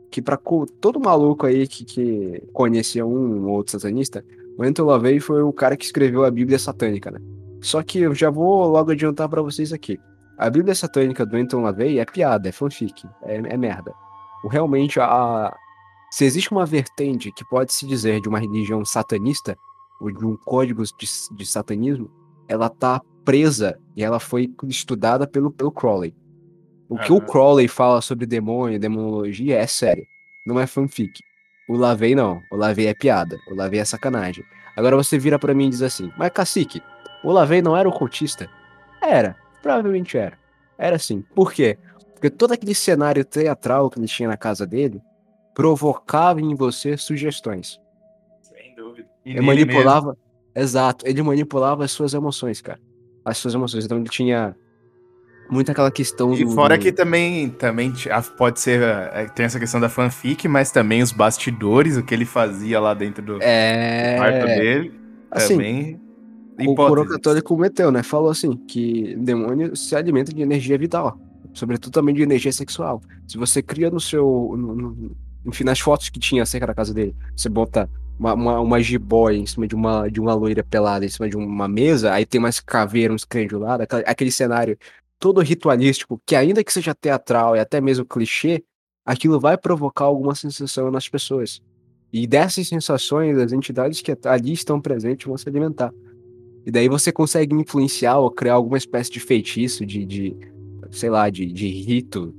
[0.10, 0.38] Que pra
[0.82, 4.26] todo maluco aí que, que conhecia um ou outro satanista,
[4.62, 7.19] o Anton LaVey foi o cara que escreveu a Bíblia satânica, né?
[7.62, 10.00] Só que eu já vou logo adiantar para vocês aqui.
[10.38, 13.91] A Bíblia Satânica do Anton LaVey é piada, é fanfic, é, é merda.
[14.43, 15.52] O, realmente, a,
[16.12, 19.58] se existe uma vertente que pode se dizer de uma religião satanista,
[20.00, 22.12] ou de um código de, de satanismo,
[22.47, 26.15] ela tá presa e ela foi estudada pelo, pelo Crowley.
[26.88, 30.06] O que o Crowley fala sobre demônio, demonologia é sério,
[30.45, 31.19] não é fanfic.
[31.72, 34.44] O Lavei não, o Lavei é piada, o Lavei é sacanagem.
[34.76, 36.82] Agora você vira para mim e diz assim, mas cacique,
[37.24, 38.50] o Lavei não era ocultista?
[39.02, 40.38] Era, Provavelmente era.
[40.78, 41.22] Era assim.
[41.36, 41.78] Por quê?
[42.14, 45.02] Porque todo aquele cenário teatral que ele tinha na casa dele
[45.54, 47.80] provocava em você sugestões.
[48.42, 49.08] Sem dúvida.
[49.26, 50.08] E ele manipulava.
[50.08, 50.18] Mesmo.
[50.54, 51.08] Exato.
[51.08, 52.80] Ele manipulava as suas emoções, cara.
[53.24, 53.86] As suas emoções.
[53.86, 54.56] Então ele tinha
[55.52, 57.94] muito aquela questão e do, fora que também também
[58.38, 62.26] pode ser é, tem essa questão da fanfic mas também os bastidores o que ele
[62.26, 64.14] fazia lá dentro do, é...
[64.14, 64.92] do quarto dele
[65.30, 66.00] assim, também
[66.70, 68.04] o coro católico meteu, né?
[68.04, 71.20] Falou assim, que demônio se alimenta de energia vital,
[71.54, 73.02] sobretudo também de energia sexual.
[73.28, 74.56] Se você cria no seu...
[74.58, 75.12] No, no,
[75.46, 79.38] enfim, nas fotos que tinha acerca da casa dele, você bota uma, uma, uma jiboia
[79.38, 82.40] em cima de uma, de uma loira pelada, em cima de uma mesa, aí tem
[82.40, 84.78] mais caveira, uns crentes lá, aquele cenário
[85.22, 88.64] todo ritualístico, que ainda que seja teatral e até mesmo clichê,
[89.06, 91.62] aquilo vai provocar alguma sensação nas pessoas.
[92.12, 95.94] E dessas sensações, as entidades que ali estão presentes vão se alimentar.
[96.66, 100.36] E daí você consegue influenciar ou criar alguma espécie de feitiço, de, de
[100.90, 102.34] sei lá, de, de rito,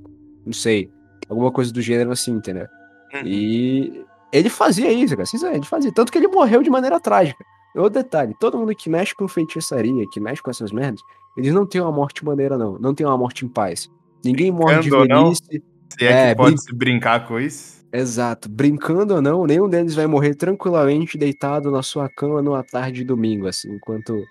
[0.45, 0.91] não sei,
[1.29, 2.67] alguma coisa do gênero assim, entendeu?
[3.15, 3.23] Uhum.
[3.25, 5.93] E ele fazia isso, cara, ele fazia.
[5.93, 7.45] Tanto que ele morreu de maneira trágica.
[7.77, 11.01] Outro detalhe, todo mundo que mexe com feitiçaria, que mexe com essas merdas,
[11.37, 12.79] eles não têm uma morte maneira, não.
[12.79, 13.91] Não tem uma morte em paz.
[14.25, 15.63] Ninguém morre de velhice.
[15.99, 16.77] Se é, é que pode brin...
[16.77, 17.83] brincar com isso.
[17.93, 18.49] Exato.
[18.49, 23.05] Brincando ou não, nenhum deles vai morrer tranquilamente deitado na sua cama numa tarde de
[23.05, 24.25] domingo, assim, enquanto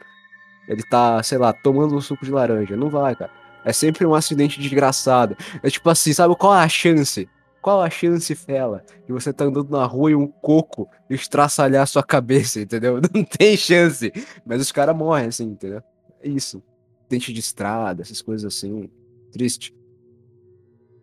[0.68, 2.76] ele tá, sei lá, tomando um suco de laranja.
[2.76, 3.32] Não vai, cara.
[3.64, 5.38] É sempre um acidente desgraçado.
[5.62, 7.30] É tipo assim, sabe qual é a chance?
[7.62, 11.86] Qual a chance, Fela, de você tá andando na rua e um coco estraçalhar a
[11.86, 13.00] sua cabeça, entendeu?
[13.14, 14.12] Não tem chance.
[14.44, 15.84] Mas os caras morrem, assim, entendeu?
[16.24, 16.64] É isso.
[17.12, 18.89] Dente de estrada, essas coisas assim.
[19.32, 19.76] Triste.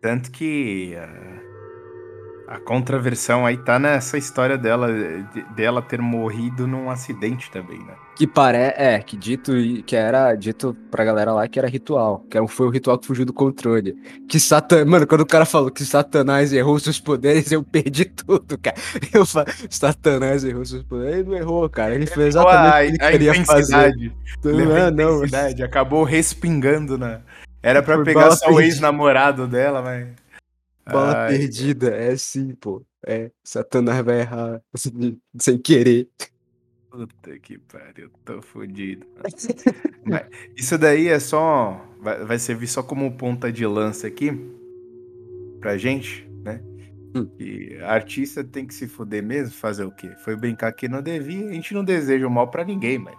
[0.01, 0.95] Tanto que.
[0.97, 1.48] Uh
[2.49, 7.93] a contraversão aí tá nessa história dela, de, dela ter morrido num acidente também, né?
[8.17, 9.53] Que parece, é, que dito
[9.85, 13.27] que era dito pra galera lá que era ritual, que foi o ritual que fugiu
[13.27, 13.95] do controle.
[14.27, 18.57] Que Satan, mano, quando o cara falou que Satanás errou seus poderes, eu perdi tudo,
[18.59, 18.77] cara.
[19.13, 21.95] Eu falo, Satanás errou seus poderes, ele não errou, cara.
[21.95, 24.13] Ele fez exatamente o que ele queria fazer.
[24.43, 25.23] Não é, não.
[25.65, 27.21] Acabou respingando na.
[27.63, 30.09] Era para pegar só o ex-namorado dela, mas
[30.89, 32.85] Bala Ai, perdida, é sim, pô.
[33.07, 36.09] É, Satanás vai errar assim, sem querer.
[36.91, 38.41] puta que pariu, tô.
[40.05, 41.85] Mas isso daí é só.
[42.01, 44.31] Vai, vai servir só como ponta de lança aqui
[45.61, 46.63] pra gente, né?
[47.15, 47.29] Hum.
[47.39, 50.11] E artista tem que se fuder mesmo, fazer o quê?
[50.25, 53.17] Foi brincar que não devia, a gente não deseja o mal pra ninguém, mas.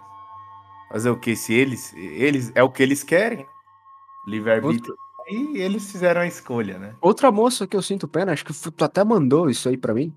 [0.90, 1.36] Fazer o quê?
[1.36, 1.92] Se eles.
[1.94, 2.50] Eles.
[2.54, 3.46] É o que eles querem, né?
[4.26, 4.94] Livre-arbítrio.
[5.30, 6.92] E eles fizeram a escolha, né?
[7.00, 10.12] Outra moça que eu sinto pena, acho que tu até mandou isso aí pra mim.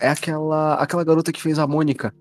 [0.00, 2.12] É aquela, aquela garota que fez a Mônica.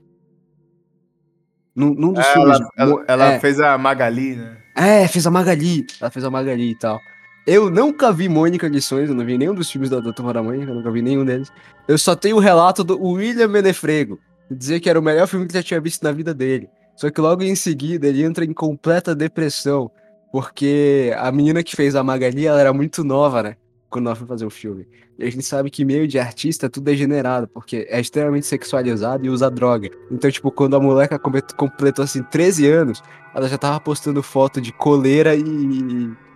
[1.76, 2.60] Num, num dos Ah, filmes.
[2.60, 4.58] ela, ela- ela é, fez a Magali, né?
[4.76, 5.86] é, fez a Magali.
[6.02, 7.00] Ela fez a Magali e tal.
[7.46, 10.44] Eu nunca vi Mônica Lições, eu não vi nenhum dos filmes da, da Turma da
[10.44, 11.50] Mônica, eu nunca vi nenhum deles.
[11.88, 14.20] Eu só tenho o relato do William Menefrego,
[14.52, 16.68] dizer que era o melhor filme que ele já tinha visto na vida dele.
[16.96, 19.90] Só que logo em seguida ele entra em completa depressão,
[20.38, 23.56] porque a menina que fez a Magali, ela era muito nova, né?
[23.90, 24.88] Quando ela foi fazer o filme.
[25.18, 29.26] E a gente sabe que meio de artista é tudo degenerado, porque é extremamente sexualizado
[29.26, 29.90] e usa droga.
[30.12, 33.02] Então, tipo, quando a moleca completou assim 13 anos,
[33.34, 35.42] ela já tava postando foto de coleira e,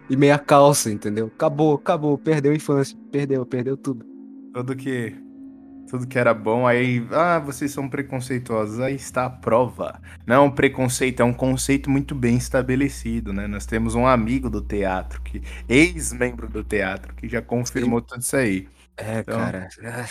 [0.10, 1.32] e meia calça, entendeu?
[1.36, 4.04] Acabou, acabou, perdeu a infância, perdeu, perdeu tudo.
[4.52, 5.14] Tudo que.
[5.90, 7.06] Tudo que era bom, aí.
[7.12, 8.80] Ah, vocês são preconceituosos.
[8.80, 10.02] Aí está a prova.
[10.26, 13.46] Não é um preconceito, é um conceito muito bem estabelecido, né?
[13.46, 18.36] Nós temos um amigo do teatro, que ex-membro do teatro, que já confirmou tudo isso
[18.38, 18.70] aí.
[18.96, 19.68] É, Então- cara.
[19.84, 20.06] ah,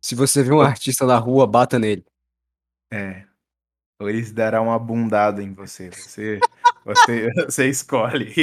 [0.00, 2.04] Se você vê um artista na rua, bata nele.
[2.92, 3.22] É.
[4.02, 5.88] Ou eles darão uma bundada em você.
[5.90, 6.40] Você,
[6.84, 8.32] você, você escolhe.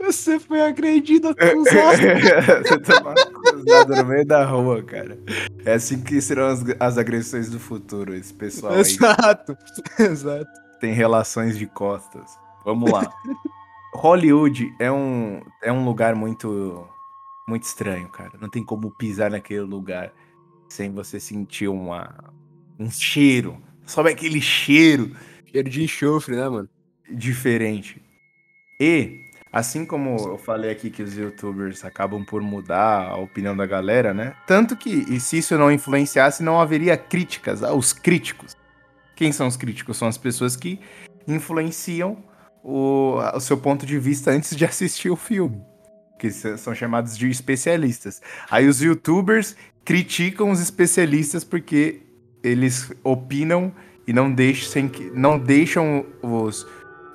[0.00, 1.98] Você foi agredido, acusado.
[2.62, 5.18] você toma acusado no meio da rua, cara.
[5.64, 8.80] É assim que serão as, as agressões do futuro, esse pessoal aí.
[8.80, 9.56] Exato,
[9.98, 10.50] exato.
[10.80, 12.38] tem relações de costas.
[12.64, 13.12] Vamos lá.
[13.94, 16.88] Hollywood é um, é um lugar muito
[17.48, 18.32] muito estranho, cara.
[18.40, 20.12] Não tem como pisar naquele lugar
[20.68, 22.32] sem você sentir uma,
[22.78, 23.62] um cheiro.
[23.86, 25.14] Sobe aquele cheiro
[25.56, 26.68] Cheiro de enxofre, né, mano?
[27.10, 28.02] diferente.
[28.80, 29.20] E,
[29.52, 34.12] assim como eu falei aqui que os youtubers acabam por mudar a opinião da galera,
[34.12, 34.34] né?
[34.46, 38.56] Tanto que, e se isso não influenciasse, não haveria críticas aos críticos.
[39.14, 39.96] Quem são os críticos?
[39.96, 40.80] São as pessoas que
[41.26, 42.22] influenciam
[42.62, 45.62] o, o seu ponto de vista antes de assistir o filme.
[46.18, 48.20] Que são chamados de especialistas.
[48.50, 52.05] Aí os youtubers criticam os especialistas porque
[52.46, 53.72] eles opinam
[54.06, 56.66] e não deixam, não deixam os,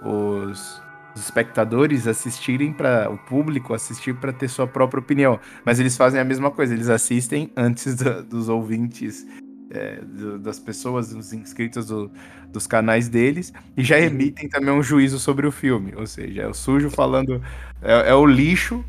[0.03, 0.81] os,
[1.15, 5.39] os espectadores assistirem para o público assistir para ter sua própria opinião.
[5.65, 9.25] Mas eles fazem a mesma coisa, eles assistem antes da- dos ouvintes,
[9.69, 12.11] é, do- das pessoas, dos inscritos do-
[12.49, 15.93] dos canais deles, e já emitem também um juízo sobre o filme.
[15.95, 17.41] Ou seja, é o sujo falando.
[17.81, 18.83] É, é o lixo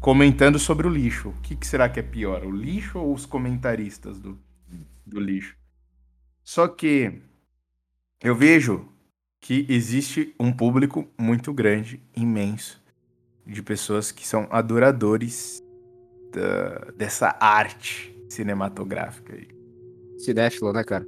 [0.00, 1.28] comentando sobre o lixo.
[1.28, 4.36] O que, que será que é pior, o lixo ou os comentaristas do,
[5.06, 5.54] do lixo?
[6.44, 7.20] Só que
[8.22, 8.86] eu vejo
[9.40, 12.82] que existe um público muito grande, imenso,
[13.46, 15.62] de pessoas que são adoradores
[16.32, 19.48] da- dessa arte cinematográfica aí.
[20.18, 21.06] Cinéfilo, né, cara?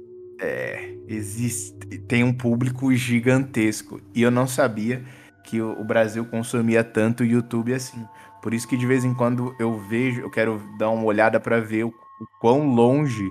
[1.07, 1.73] Existe,
[2.07, 5.03] tem um público gigantesco e eu não sabia
[5.43, 8.05] que o, o Brasil consumia tanto YouTube assim.
[8.41, 11.59] Por isso que de vez em quando eu vejo, eu quero dar uma olhada para
[11.59, 13.27] ver o, o quão longe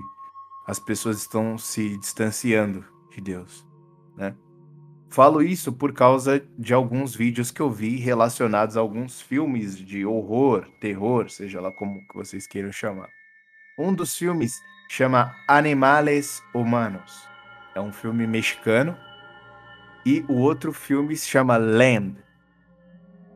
[0.67, 3.65] as pessoas estão se distanciando de Deus,
[4.17, 4.35] né?
[5.09, 10.05] Falo isso por causa de alguns vídeos que eu vi relacionados a alguns filmes de
[10.05, 13.07] horror, terror, seja lá como vocês queiram chamar.
[13.79, 17.25] Um dos filmes chama Animales Humanos.
[17.73, 18.97] É um filme mexicano.
[20.05, 22.17] E o outro filme se chama Land.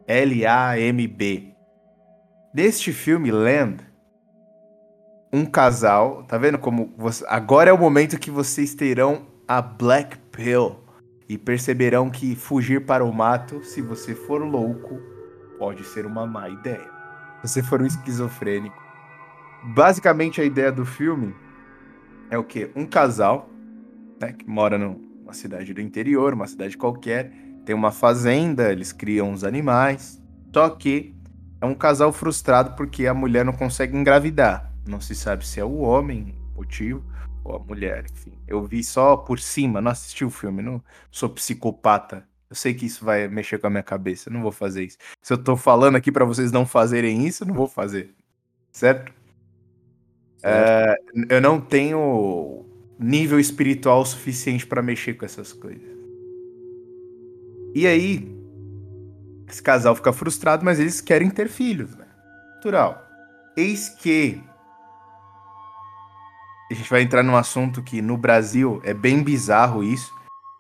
[0.08, 1.54] L-A-M-B.
[2.54, 3.86] Neste filme, Land,
[5.32, 6.24] um casal.
[6.24, 6.94] Tá vendo como.
[6.98, 10.78] você- agora é o momento que vocês terão a Black Pill.
[11.28, 15.00] E perceberão que fugir para o mato, se você for louco,
[15.58, 16.90] pode ser uma má ideia.
[17.42, 18.76] Se você for um esquizofrênico.
[19.64, 21.34] Basicamente, a ideia do filme
[22.30, 22.70] é o quê?
[22.76, 23.50] Um casal
[24.20, 27.32] né, que mora numa cidade do interior, uma cidade qualquer,
[27.66, 30.22] tem uma fazenda, eles criam uns animais.
[30.54, 31.16] Só que
[31.62, 34.71] é um casal frustrado porque a mulher não consegue engravidar.
[34.88, 37.04] Não se sabe se é o homem o motivo
[37.44, 38.34] ou a mulher, enfim.
[38.48, 42.26] Eu vi só por cima, não assisti o filme, não sou psicopata.
[42.50, 44.98] Eu sei que isso vai mexer com a minha cabeça, não vou fazer isso.
[45.22, 48.14] Se eu tô falando aqui pra vocês não fazerem isso, não vou fazer.
[48.72, 49.12] Certo?
[50.44, 50.96] É,
[51.30, 52.66] eu não tenho
[53.00, 55.90] nível espiritual suficiente pra mexer com essas coisas.
[57.74, 58.36] E aí,
[59.48, 62.06] esse casal fica frustrado, mas eles querem ter filhos, né?
[62.62, 63.08] natural.
[63.58, 64.40] Eis que
[66.72, 70.14] a gente vai entrar num assunto que no Brasil é bem bizarro isso.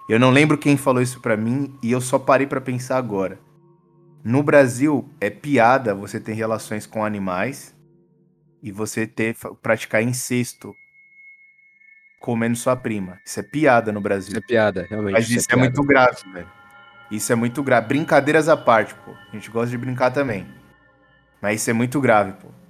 [0.09, 3.39] Eu não lembro quem falou isso para mim e eu só parei para pensar agora.
[4.23, 7.75] No Brasil é piada você ter relações com animais
[8.61, 10.75] e você ter praticar incesto
[12.19, 13.19] comendo sua prima.
[13.25, 14.29] Isso é piada no Brasil.
[14.29, 15.13] Isso é piada, realmente.
[15.13, 16.51] Mas isso, isso é, é muito grave, velho.
[17.09, 17.87] Isso é muito grave.
[17.87, 19.11] Brincadeiras à parte, pô.
[19.11, 20.47] A gente gosta de brincar também.
[21.41, 22.60] Mas isso é muito grave, pô.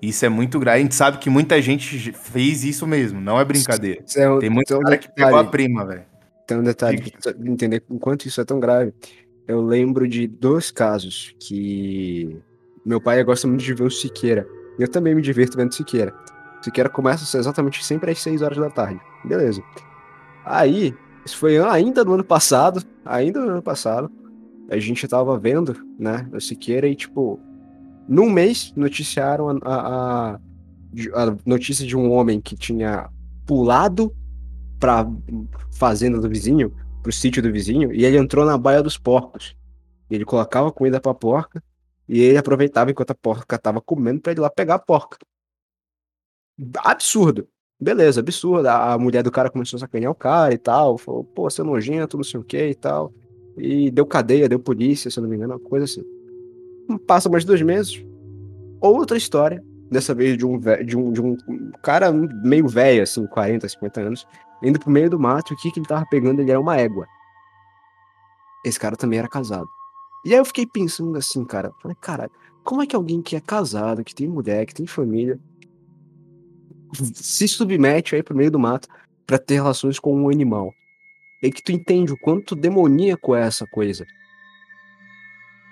[0.00, 0.78] Isso é muito grave.
[0.78, 4.04] A gente sabe que muita gente fez isso mesmo, não é brincadeira.
[4.16, 6.04] É, tem muito cara que pegou a prima, velho.
[6.46, 8.92] Tem um detalhe, pra entender enquanto isso é tão grave.
[9.48, 12.38] Eu lembro de dois casos que
[12.84, 14.46] meu pai gosta muito de ver o Siqueira.
[14.78, 16.14] Eu também me divirto vendo Siqueira.
[16.62, 19.00] Siqueira começa exatamente sempre às 6 horas da tarde.
[19.24, 19.62] Beleza.
[20.44, 24.10] Aí, isso foi ainda no ano passado, ainda no ano passado,
[24.68, 27.40] a gente tava vendo, né, o Siqueira e, tipo,
[28.08, 33.08] num mês noticiaram a, a, a notícia de um homem que tinha
[33.46, 34.14] pulado
[34.78, 35.06] pra
[35.72, 39.56] fazenda do vizinho, pro sítio do vizinho, e ele entrou na baia dos porcos.
[40.10, 41.62] Ele colocava comida pra porca,
[42.08, 45.18] e ele aproveitava enquanto a porca tava comendo para ir lá pegar a porca.
[46.78, 47.48] Absurdo.
[47.80, 48.68] Beleza, absurdo.
[48.68, 50.96] A mulher do cara começou a sacanear o cara e tal.
[50.96, 53.12] Falou, pô, você é nojento, não sei o que e tal.
[53.56, 56.02] E deu cadeia, deu polícia, se eu não me engano, uma coisa assim.
[57.06, 58.04] Passa mais dois meses.
[58.80, 59.62] Outra história.
[59.90, 61.36] Dessa vez de um, de um, de um
[61.82, 64.26] cara meio velho, assim, 40, 50 anos,
[64.62, 65.52] indo pro meio do mato.
[65.52, 66.40] E o que, que ele tava pegando?
[66.40, 67.06] Ele era uma égua.
[68.64, 69.68] Esse cara também era casado.
[70.24, 71.70] E aí eu fiquei pensando assim, cara.
[71.82, 72.30] Falei, cara,
[72.64, 75.38] como é que alguém que é casado, que tem mulher, que tem família,
[77.14, 78.88] se submete aí pro meio do mato
[79.26, 80.72] para ter relações com um animal?
[81.42, 84.06] É que tu entende o quanto demoníaco é essa coisa.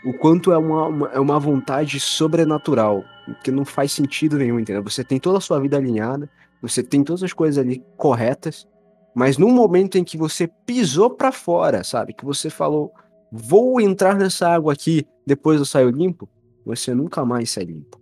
[0.04, 3.04] O quanto é uma, uma, é uma vontade sobrenatural,
[3.44, 4.82] que não faz sentido nenhum, entendeu?
[4.82, 6.28] Você tem toda a sua vida alinhada,
[6.60, 8.66] você tem todas as coisas ali corretas,
[9.14, 12.14] mas no momento em que você pisou para fora, sabe?
[12.14, 12.92] Que você falou,
[13.30, 16.28] vou entrar nessa água aqui, depois eu saio limpo,
[16.64, 18.00] você nunca mais sai limpo.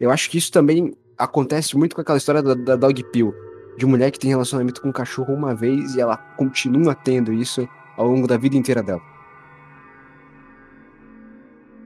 [0.00, 3.34] Eu acho que isso também acontece muito com aquela história da, da Dog Pill,
[3.76, 7.68] de mulher que tem relacionamento com um cachorro uma vez e ela continua tendo isso
[7.96, 9.11] ao longo da vida inteira dela.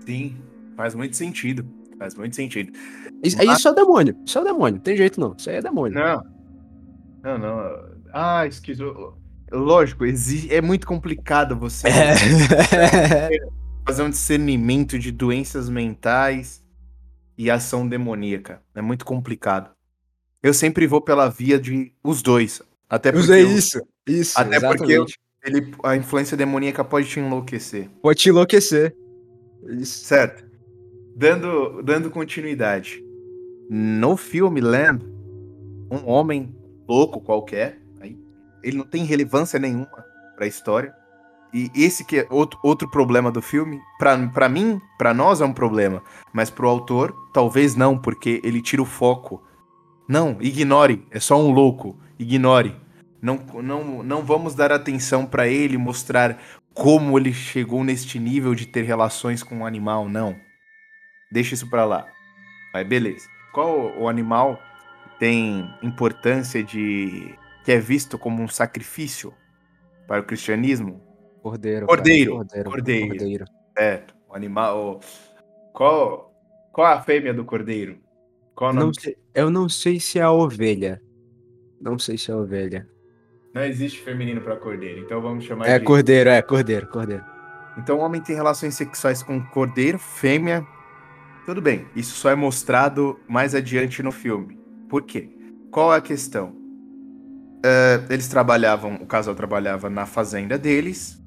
[0.07, 0.37] Sim,
[0.77, 1.67] faz muito sentido.
[1.99, 2.73] Faz muito sentido.
[3.23, 3.59] Isso, Mas...
[3.59, 4.17] isso é o demônio.
[4.25, 4.77] Isso é o demônio.
[4.77, 5.35] Não tem jeito não.
[5.37, 5.99] Isso aí é demônio.
[5.99, 6.23] Não.
[7.23, 7.97] Não, não.
[8.13, 9.15] Ah, esquizo.
[9.51, 13.31] Lógico, é muito complicado você é.
[13.87, 16.63] fazer um discernimento de doenças mentais
[17.39, 18.61] e ação demoníaca.
[18.75, 19.71] É muito complicado.
[20.43, 22.61] Eu sempre vou pela via de os dois.
[22.89, 23.33] Até porque.
[23.33, 24.39] É isso, isso.
[24.39, 24.79] Até exatamente.
[24.79, 27.89] porque ele, a influência demoníaca pode te enlouquecer.
[28.03, 28.95] Pode te enlouquecer.
[29.85, 30.45] Certo.
[31.15, 33.03] Dando, dando continuidade.
[33.69, 35.03] No filme Lamb,
[35.91, 36.55] um homem
[36.89, 37.81] louco qualquer
[38.67, 40.93] ele não tem relevância nenhuma para a história.
[41.55, 45.53] E esse que é outro, outro problema do filme, para mim, para nós é um
[45.53, 46.03] problema,
[46.33, 49.43] mas pro autor talvez não, porque ele tira o foco.
[50.09, 52.75] Não, ignore, é só um louco, ignore.
[53.23, 56.39] Não, não, não vamos dar atenção para ele, mostrar
[56.77, 60.37] como ele chegou neste nível de ter relações com um animal, não.
[61.33, 62.07] Deixa isso para lá.
[62.75, 63.27] Aí beleza.
[63.53, 64.61] Qual o animal
[65.19, 67.35] tem importância de
[67.65, 69.33] que é visto como um sacrifício
[70.07, 71.03] para o cristianismo?
[71.43, 71.87] Cordeiro.
[71.87, 72.33] Cordeiro.
[72.35, 72.71] Cordeiro.
[72.71, 73.09] Cordeiro.
[73.09, 73.45] cordeiro.
[73.77, 74.15] Certo.
[74.29, 75.01] O animal.
[75.73, 76.31] Qual,
[76.73, 77.99] qual a fêmea do cordeiro?
[78.55, 81.01] Qual não sei, eu não sei se é a ovelha.
[81.81, 82.87] Não sei se é a ovelha.
[83.57, 85.83] Não existe feminino para cordeiro, então vamos chamar é, de.
[85.83, 87.25] É cordeiro, é cordeiro, cordeiro.
[87.79, 90.63] Então o homem tem relações sexuais com cordeiro, fêmea.
[91.47, 94.61] Tudo bem, isso só é mostrado mais adiante no filme.
[94.91, 95.31] Por quê?
[95.71, 96.49] Qual é a questão?
[96.51, 101.19] Uh, eles trabalhavam, o casal trabalhava na fazenda deles,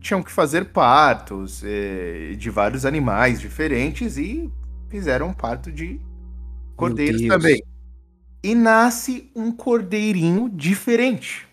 [0.00, 4.50] tinham que fazer partos eh, de vários animais diferentes e
[4.88, 6.00] fizeram um parto de
[6.74, 7.62] cordeiros também.
[8.42, 11.49] E nasce um cordeirinho diferente.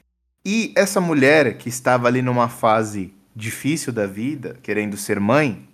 [0.50, 5.68] E essa mulher que estava ali numa fase difícil da vida, querendo ser mãe,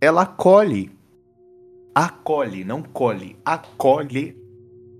[0.00, 0.90] ela acolhe,
[1.94, 4.36] acolhe, não colhe, acolhe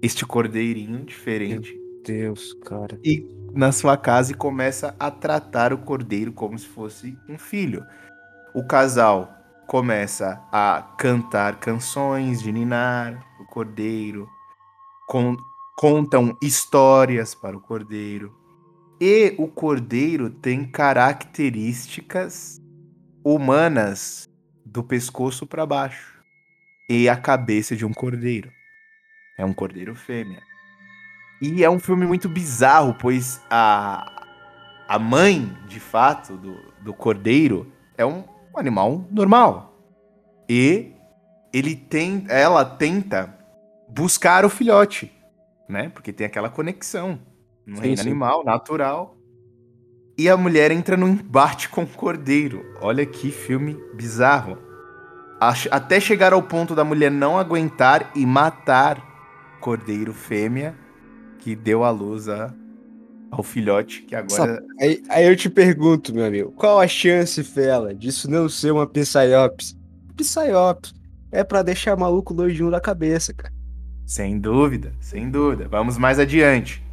[0.01, 2.97] este cordeirinho diferente Deus, cara.
[3.03, 7.85] E na sua casa e começa a tratar o cordeiro como se fosse um filho.
[8.55, 9.29] O casal
[9.67, 14.29] começa a cantar canções de ninar o cordeiro,
[15.09, 15.37] con
[15.77, 18.44] contam histórias para o cordeiro.
[19.01, 22.61] E o cordeiro tem características
[23.25, 24.29] humanas
[24.65, 26.15] do pescoço para baixo.
[26.89, 28.53] e a cabeça de um cordeiro.
[29.39, 30.43] É um cordeiro fêmea.
[31.41, 34.27] E é um filme muito bizarro, pois a,
[34.87, 38.23] a mãe, de fato, do, do cordeiro é um
[38.55, 39.79] animal normal.
[40.49, 40.93] E
[41.53, 43.35] ele tem, ela tenta
[43.89, 45.11] buscar o filhote,
[45.69, 45.89] né?
[45.89, 47.19] Porque tem aquela conexão
[47.67, 48.09] no sim, reino sim.
[48.09, 49.17] animal, natural.
[50.17, 52.65] E a mulher entra no embate com o cordeiro.
[52.81, 54.59] Olha que filme bizarro.
[55.71, 59.03] Até chegar ao ponto da mulher não aguentar e matar
[59.61, 60.75] cordeiro fêmea
[61.41, 62.55] que deu à luz a,
[63.31, 64.63] ao filhote, que agora.
[64.81, 68.87] Aí, aí, eu te pergunto, meu amigo, qual a chance, Fela, disso não ser uma
[68.87, 69.77] Psyops?
[70.17, 70.95] Psyops
[71.33, 73.53] é para deixar maluco doidinho da cabeça, cara.
[74.07, 75.67] Sem dúvida, sem dúvida.
[75.67, 76.84] Vamos mais adiante.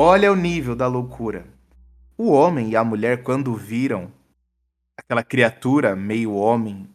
[0.00, 1.44] Olha o nível da loucura.
[2.16, 4.12] O homem e a mulher, quando viram
[4.96, 6.88] aquela criatura meio homem,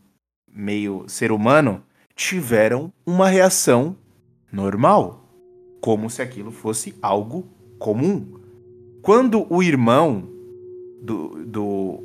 [0.48, 1.84] meio ser humano,
[2.16, 3.98] tiveram uma reação
[4.50, 5.28] normal,
[5.82, 7.46] como se aquilo fosse algo
[7.78, 8.40] comum.
[9.02, 10.26] Quando o irmão
[11.02, 12.00] do, do,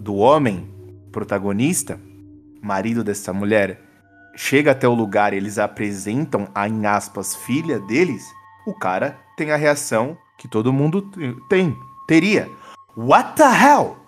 [0.00, 0.66] do homem
[1.12, 2.00] protagonista,
[2.62, 3.82] marido dessa mulher,
[4.34, 8.26] chega até o lugar e eles apresentam a, em aspas, filha deles,
[8.66, 11.10] o cara tem a reação que todo mundo
[11.48, 11.76] tem
[12.06, 12.48] teria.
[12.96, 13.98] What the hell?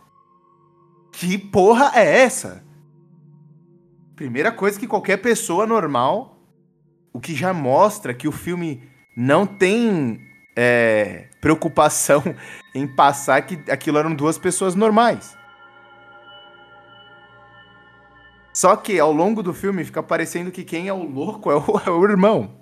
[1.12, 2.64] Que porra é essa?
[4.16, 6.38] Primeira coisa que qualquer pessoa normal,
[7.12, 8.82] o que já mostra que o filme
[9.16, 10.20] não tem
[10.56, 12.22] é, preocupação
[12.74, 15.36] em passar que aquilo eram duas pessoas normais.
[18.52, 21.64] Só que ao longo do filme fica parecendo que quem é o louco é o,
[21.86, 22.59] é o irmão.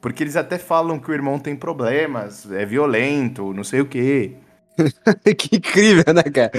[0.00, 4.34] Porque eles até falam que o irmão tem problemas, é violento, não sei o quê.
[5.36, 6.52] que incrível, né, cara?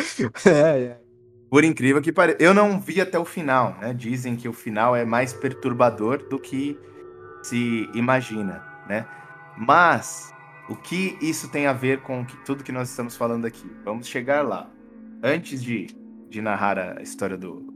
[0.46, 0.98] É, é.
[1.50, 2.38] Por incrível que pareça.
[2.42, 3.94] Eu não vi até o final, né?
[3.94, 6.80] Dizem que o final é mais perturbador do que
[7.44, 9.06] se imagina, né?
[9.58, 10.34] Mas
[10.70, 13.70] o que isso tem a ver com que, tudo que nós estamos falando aqui?
[13.84, 14.70] Vamos chegar lá.
[15.22, 15.88] Antes de,
[16.30, 17.70] de narrar a história do.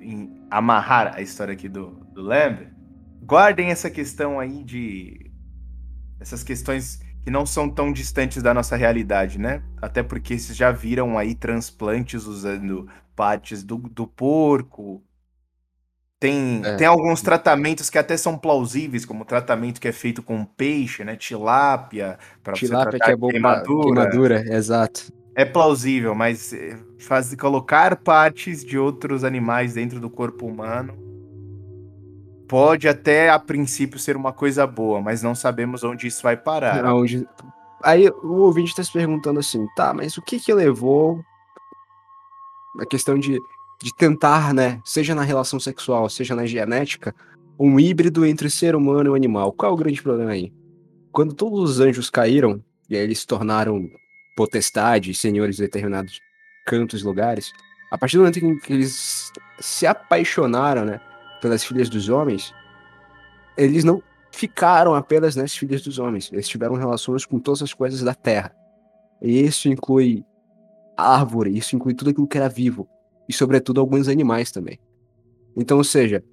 [0.00, 2.68] Em, amarrar a história aqui do, do Lamb,
[3.24, 5.30] guardem essa questão aí de.
[6.20, 9.62] Essas questões que não são tão distantes da nossa realidade, né?
[9.80, 15.02] Até porque vocês já viram aí transplantes usando partes do, do porco.
[16.20, 16.76] Tem, é.
[16.76, 21.04] tem alguns tratamentos que até são plausíveis, como o tratamento que é feito com peixe,
[21.04, 21.16] né?
[21.16, 24.08] Tilápia, para você tratar que é bom queimadura.
[24.08, 24.54] queimadura.
[24.54, 25.12] Exato.
[25.34, 31.13] É plausível, mas eh, faz, colocar partes de outros animais dentro do corpo humano
[32.48, 36.84] pode até a princípio ser uma coisa boa, mas não sabemos onde isso vai parar.
[36.92, 37.26] Onde...
[37.82, 41.22] Aí o ouvinte está se perguntando assim, tá, mas o que que levou
[42.80, 43.38] a questão de,
[43.82, 47.14] de tentar, né, seja na relação sexual, seja na genética,
[47.58, 49.52] um híbrido entre ser humano e animal?
[49.52, 50.52] Qual é o grande problema aí?
[51.12, 53.88] Quando todos os anjos caíram, e aí eles se tornaram
[54.36, 56.20] potestades, senhores de determinados
[56.66, 57.52] cantos e lugares,
[57.90, 59.30] a partir do momento em que eles
[59.60, 61.00] se apaixonaram, né,
[61.44, 62.54] pelas filhas dos homens,
[63.54, 66.32] eles não ficaram apenas nas filhas dos homens.
[66.32, 68.50] Eles tiveram relações com todas as coisas da terra.
[69.20, 70.24] E isso inclui
[70.96, 72.88] árvore, isso inclui tudo aquilo que era vivo.
[73.28, 74.80] E, sobretudo, alguns animais também.
[75.54, 76.24] Então, ou seja,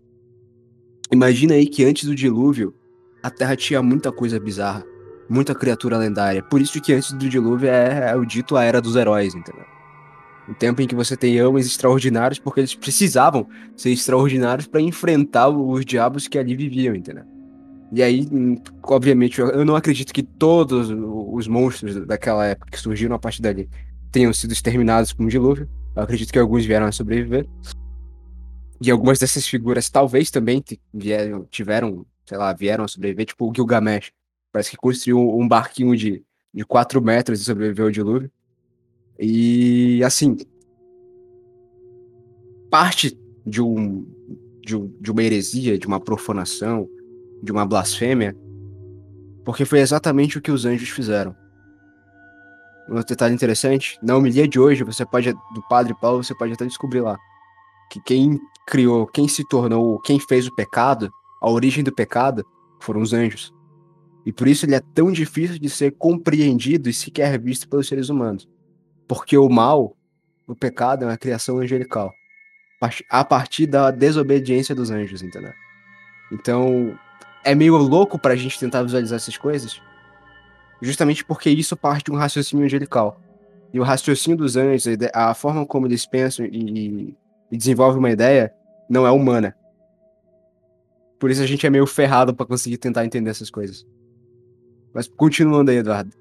[1.11, 2.73] imagina aí que antes do dilúvio,
[3.21, 4.85] a terra tinha muita coisa bizarra.
[5.27, 6.41] Muita criatura lendária.
[6.41, 9.65] Por isso que antes do dilúvio é, é o dito a era dos heróis, entendeu?
[10.49, 15.49] Um tempo em que você tem homens extraordinários porque eles precisavam ser extraordinários para enfrentar
[15.49, 17.23] os diabos que ali viviam, entendeu?
[17.91, 23.15] E aí, hum, obviamente, eu não acredito que todos os monstros daquela época que surgiram
[23.15, 23.69] a partir dali
[24.11, 25.69] tenham sido exterminados com um dilúvio.
[25.95, 27.47] Eu acredito que alguns vieram a sobreviver.
[28.81, 30.63] E algumas dessas figuras talvez também
[30.93, 34.11] vieram, tiveram, sei lá, vieram a sobreviver, tipo o Gilgamesh.
[34.51, 36.23] Parece que construiu um barquinho de,
[36.53, 38.31] de 4 metros e sobreviveu ao dilúvio.
[39.23, 40.35] E assim,
[42.71, 43.15] parte
[43.45, 44.03] de, um,
[44.65, 46.89] de, de uma heresia, de uma profanação,
[47.43, 48.35] de uma blasfêmia,
[49.45, 51.35] porque foi exatamente o que os anjos fizeram.
[52.89, 56.65] Um detalhe interessante, na homilia de hoje, você pode, do Padre Paulo, você pode até
[56.65, 57.15] descobrir lá,
[57.91, 62.43] que quem criou, quem se tornou, quem fez o pecado, a origem do pecado,
[62.79, 63.53] foram os anjos.
[64.25, 68.09] E por isso ele é tão difícil de ser compreendido e sequer visto pelos seres
[68.09, 68.49] humanos.
[69.11, 69.97] Porque o mal,
[70.47, 72.13] o pecado, é uma criação angelical.
[73.09, 75.51] A partir da desobediência dos anjos, entendeu?
[76.31, 76.97] Então,
[77.43, 79.81] é meio louco pra gente tentar visualizar essas coisas,
[80.81, 83.19] justamente porque isso parte de um raciocínio angelical.
[83.73, 87.13] E o raciocínio dos anjos, a forma como eles pensam e,
[87.51, 88.53] e desenvolvem uma ideia,
[88.89, 89.57] não é humana.
[91.19, 93.85] por isso a gente é meio ferrado pra conseguir tentar entender essas coisas.
[94.93, 96.20] Mas continuando aí, Eduardo.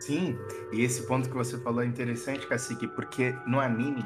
[0.00, 0.36] Sim,
[0.72, 4.04] e esse ponto que você falou é interessante, Cacique, porque no anime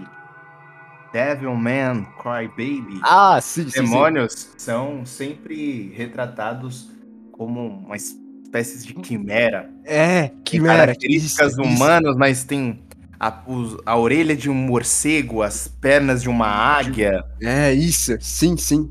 [1.13, 3.83] Devilman Crybaby, Ah, sim, sim, sim.
[3.83, 6.91] demônios são sempre retratados
[7.33, 9.71] como uma espécie de quimera.
[9.85, 10.77] É, Tem que merda.
[10.77, 11.83] características isso, isso.
[11.83, 12.83] humanas, mas tem
[13.19, 17.25] a, os- a orelha de um morcego, as pernas de uma águia.
[17.43, 18.17] É, isso.
[18.21, 18.91] Sim, sim.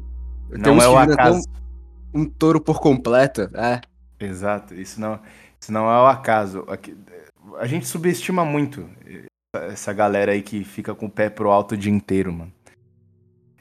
[0.51, 1.47] Tem Não é o acaso.
[2.13, 3.41] Um, um touro por completo.
[3.53, 3.79] É.
[4.19, 5.19] Exato, isso não,
[5.59, 6.65] isso não é o acaso.
[7.57, 8.87] A gente subestima muito
[9.53, 12.51] essa- galera aí que fica com o pé pro alto o dia inteiro, mano.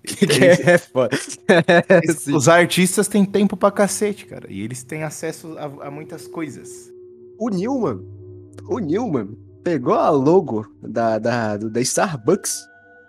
[0.03, 1.17] Que é foda.
[2.35, 4.47] Os artistas têm tempo pra cacete, cara.
[4.49, 6.93] E eles têm acesso a, a muitas coisas.
[7.39, 8.01] O Newman,
[8.69, 12.57] o Newman pegou a logo da, da, da Starbucks,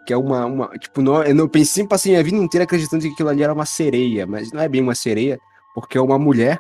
[0.08, 3.10] que é uma, uma tipo, não, eu não pensei, passei a vida inteira acreditando que
[3.10, 5.40] aquilo ali era uma sereia, mas não é bem uma sereia,
[5.76, 6.58] porque é uma mulher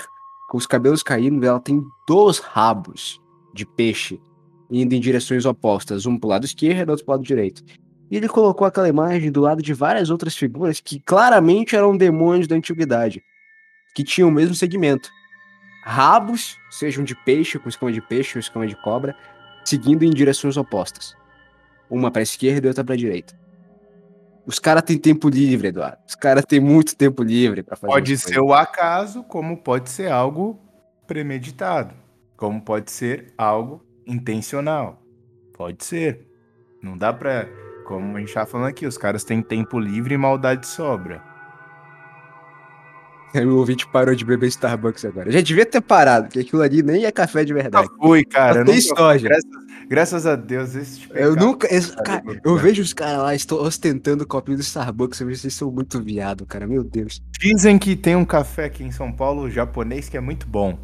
[0.47, 3.21] com os cabelos caindo, ela tem dois rabos
[3.53, 4.19] de peixe
[4.69, 7.63] indo em direções opostas, um pro lado esquerdo e outro pro lado direito.
[8.09, 12.47] E ele colocou aquela imagem do lado de várias outras figuras que claramente eram demônios
[12.47, 13.23] da antiguidade,
[13.93, 15.09] que tinham o mesmo segmento
[15.87, 19.15] rabos, sejam de peixe, com escama de peixe ou escama de cobra,
[19.63, 21.15] seguindo em direções opostas.
[21.89, 23.33] Uma para esquerda e outra para direita.
[24.47, 25.97] Os caras têm tempo livre, Eduardo.
[26.07, 30.09] Os caras têm muito tempo livre para fazer Pode ser o acaso, como pode ser
[30.09, 30.57] algo
[31.05, 31.93] premeditado.
[32.37, 35.03] Como pode ser algo intencional.
[35.53, 36.25] Pode ser.
[36.81, 37.45] Não dá pra.
[37.85, 41.21] Como a gente tá falando aqui, os caras têm tempo livre e maldade sobra.
[43.31, 43.49] Coisas.
[43.49, 45.31] O ouvinte parou de beber Starbucks agora.
[45.31, 47.87] Já devia ter parado, porque aquilo ali nem é café de verdade.
[47.89, 48.63] Nunca fui, cara.
[48.63, 49.27] Nunca- soja.
[49.27, 49.51] Graças,
[49.89, 51.67] graças a Deus, esse tipo Eu nunca.
[51.73, 55.19] esse- cara, eu vejo os caras lá estou ostentando o copinho do Starbucks.
[55.19, 56.65] Eu vejo vocês são muito viado, cara.
[56.67, 57.21] Meu Deus.
[57.39, 60.77] Dizem que tem um café aqui em São Paulo japonês que é muito bom.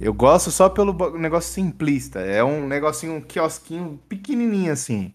[0.00, 2.18] Eu gosto só pelo negócio simplista.
[2.20, 5.12] É um negocinho, um quiosquinho pequenininho assim.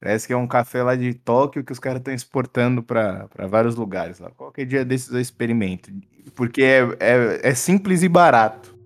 [0.00, 3.74] Parece que é um café lá de Tóquio que os caras estão exportando pra vários
[3.74, 4.30] lugares lá.
[4.30, 5.90] Qualquer dia desses eu experimento.
[6.34, 8.76] Porque é, é, é simples e barato.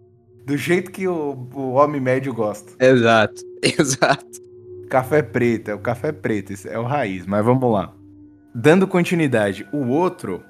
[0.46, 2.72] Do jeito que o, o homem médio gosta.
[2.82, 3.42] Exato.
[3.62, 4.40] Exato.
[4.88, 7.92] Café preto, é o café preto, é o raiz, mas vamos lá.
[8.54, 10.42] Dando continuidade, o outro,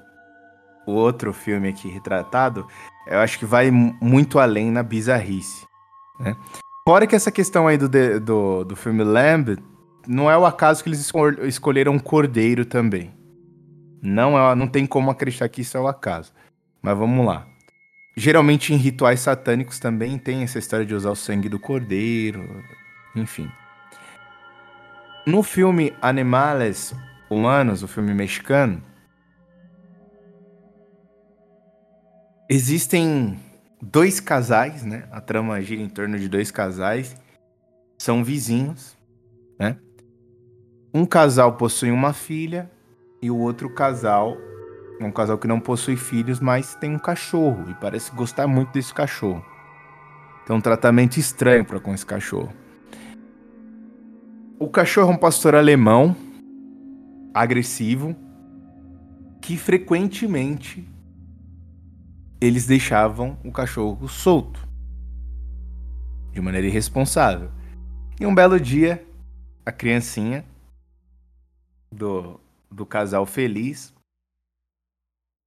[0.85, 2.67] o outro filme aqui retratado,
[3.07, 5.65] eu acho que vai mu- muito além na bizarrice,
[6.19, 6.35] né?
[6.85, 7.87] Fora que essa questão aí do,
[8.19, 9.57] do, do filme Lamb,
[10.07, 13.13] não é o acaso que eles escol- escolheram cordeiro também.
[14.01, 16.33] Não, é, não tem como acreditar que isso é o acaso.
[16.81, 17.47] Mas vamos lá.
[18.15, 22.63] Geralmente em rituais satânicos também tem essa história de usar o sangue do cordeiro,
[23.15, 23.49] enfim.
[25.25, 26.93] No filme Animales
[27.29, 28.83] Humanos, o filme mexicano,
[32.49, 33.39] existem
[33.81, 35.07] dois casais, né?
[35.11, 37.15] A trama gira em torno de dois casais.
[37.97, 38.97] São vizinhos,
[39.57, 39.77] né?
[40.95, 42.69] Um casal possui uma filha
[43.19, 44.37] e o outro casal
[44.99, 48.71] é um casal que não possui filhos, mas tem um cachorro e parece gostar muito
[48.71, 49.43] desse cachorro.
[50.45, 52.53] Tem um tratamento estranho para com esse cachorro.
[54.59, 56.15] O cachorro é um pastor alemão,
[57.33, 58.15] agressivo,
[59.41, 60.87] que frequentemente
[62.39, 64.59] eles deixavam o cachorro solto,
[66.31, 67.49] de maneira irresponsável.
[68.19, 69.03] E um belo dia,
[69.65, 70.45] a criancinha
[71.93, 72.39] do,
[72.69, 73.93] do casal feliz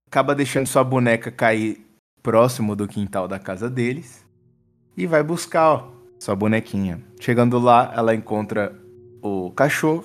[0.09, 1.84] acaba deixando sua boneca cair
[2.22, 4.24] próximo do quintal da casa deles
[4.97, 7.03] e vai buscar ó, sua bonequinha.
[7.20, 8.74] Chegando lá, ela encontra
[9.20, 10.05] o cachorro.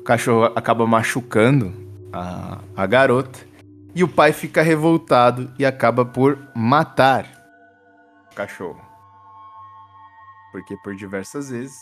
[0.00, 1.72] O cachorro acaba machucando
[2.12, 3.38] a, a garota.
[3.94, 7.26] E o pai fica revoltado e acaba por matar
[8.32, 8.80] o cachorro.
[10.52, 11.76] Porque por diversas vezes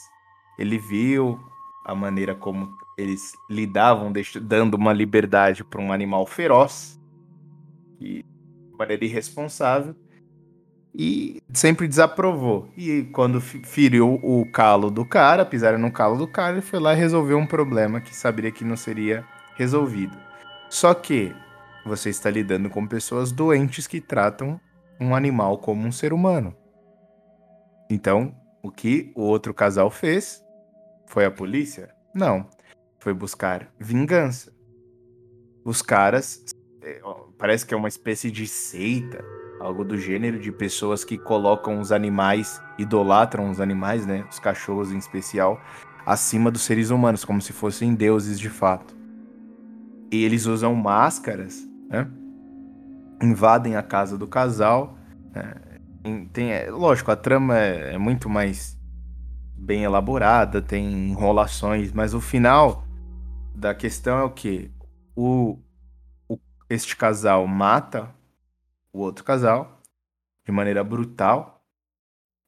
[0.58, 1.38] ele viu
[1.84, 7.00] a maneira como eles lidavam, dando uma liberdade para um animal feroz
[8.00, 9.94] e de maneira irresponsável
[10.94, 12.68] e sempre desaprovou.
[12.76, 16.94] E quando feriu o calo do cara, pisaram no calo do cara, ele foi lá
[16.94, 19.24] e resolveu um problema que saberia que não seria
[19.56, 20.16] resolvido.
[20.70, 21.34] Só que
[21.84, 24.60] você está lidando com pessoas doentes que tratam
[25.00, 26.54] um animal como um ser humano.
[27.90, 30.42] Então, o que o outro casal fez
[31.06, 31.90] foi a polícia?
[32.14, 32.48] Não.
[33.04, 34.50] Foi buscar vingança.
[35.62, 36.42] Os caras,
[36.80, 37.02] é,
[37.36, 39.22] parece que é uma espécie de seita,
[39.60, 44.90] algo do gênero de pessoas que colocam os animais, idolatram os animais, né, os cachorros
[44.90, 45.60] em especial,
[46.06, 48.96] acima dos seres humanos, como se fossem deuses de fato.
[50.10, 52.10] E eles usam máscaras, né,
[53.22, 54.96] invadem a casa do casal.
[55.34, 55.52] né?
[56.32, 58.78] Tem- é, lógico, a trama é, é muito mais
[59.54, 62.83] bem elaborada, tem enrolações, mas o final
[63.54, 64.70] da questão é o que?
[65.14, 65.58] O,
[66.28, 66.38] o-
[66.68, 68.14] este casal mata
[68.92, 69.80] o outro casal
[70.44, 71.64] de maneira brutal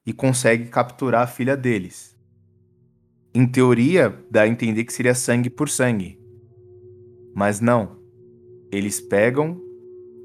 [0.05, 2.15] e consegue capturar a filha deles.
[3.33, 6.19] Em teoria, dá a entender que seria sangue por sangue.
[7.35, 7.97] Mas não.
[8.71, 9.61] Eles pegam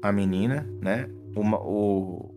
[0.01, 1.09] a menina, né?
[1.35, 2.33] Uma, o,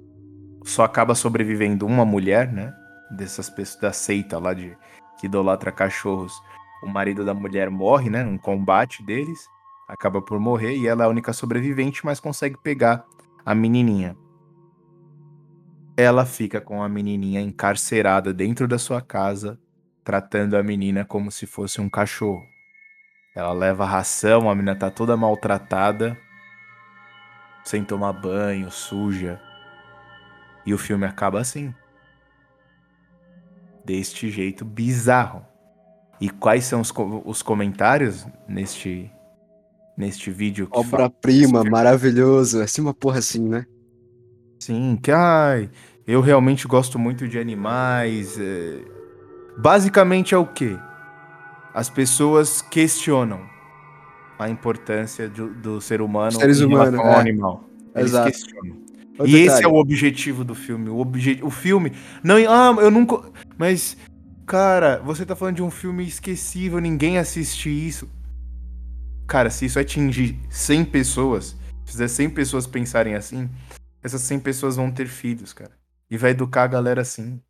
[0.64, 2.74] só acaba sobrevivendo uma mulher, né?
[3.10, 4.76] Dessas pessoas da seita lá de
[5.18, 6.32] que idolatra cachorros.
[6.82, 8.22] O marido da mulher morre, né?
[8.22, 9.48] Num combate deles.
[9.88, 13.04] Acaba por morrer e ela é a única sobrevivente, mas consegue pegar
[13.44, 14.16] a menininha.
[15.96, 19.58] Ela fica com a menininha encarcerada dentro da sua casa,
[20.04, 22.42] tratando a menina como se fosse um cachorro.
[23.34, 26.18] Ela leva ração, a menina tá toda maltratada,
[27.64, 29.40] sem tomar banho, suja.
[30.64, 31.74] E o filme acaba assim.
[33.84, 35.44] Deste jeito bizarro.
[36.20, 39.10] E quais são os, co- os comentários neste,
[39.96, 40.68] neste vídeo?
[40.70, 42.62] Obra-prima, maravilhoso.
[42.62, 43.66] Assim, uma porra assim, né?
[44.58, 45.70] Sim, que ai,
[46.06, 48.38] eu realmente gosto muito de animais.
[48.38, 48.80] é.
[49.58, 50.76] Basicamente é o quê?
[51.72, 53.40] As pessoas questionam
[54.38, 57.16] a importância do, do ser humano Seres humanos, ao é.
[57.16, 57.64] animal.
[57.94, 58.30] Eles Exato.
[58.30, 58.76] questionam.
[59.18, 60.90] Outro e esse é detalhe, o objetivo do filme.
[60.90, 61.40] O, obje...
[61.42, 61.92] o filme.
[62.22, 63.30] Não, ah, eu nunca.
[63.56, 63.96] Mas,
[64.46, 68.08] cara, você tá falando de um filme esquecível, ninguém assiste isso.
[69.26, 73.48] Cara, se isso atingir 100 pessoas, se fizer 100 pessoas pensarem assim,
[74.02, 75.72] essas 100 pessoas vão ter filhos, cara.
[76.08, 77.40] E vai educar a galera assim.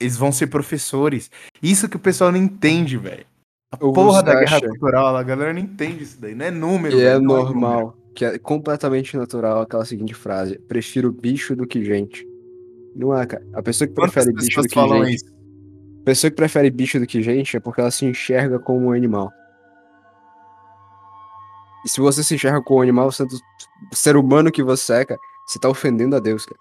[0.00, 1.30] Eles vão ser professores.
[1.62, 3.26] Isso que o pessoal não entende, velho.
[3.70, 6.34] A porra da guerra cultural, a galera não entende isso daí.
[6.34, 7.44] Não é número, E é número.
[7.44, 12.26] normal, que é completamente natural aquela seguinte frase: prefiro bicho do que gente.
[12.96, 13.44] Não é, cara.
[13.52, 15.16] A pessoa que Quantas prefere bicho do que falam gente.
[15.16, 15.33] isso?
[16.04, 19.32] Pessoa que prefere bicho do que gente é porque ela se enxerga como um animal.
[21.84, 23.34] E se você se enxerga como um animal, sendo
[23.90, 26.60] o ser humano que você é, cara, você tá ofendendo a Deus, cara.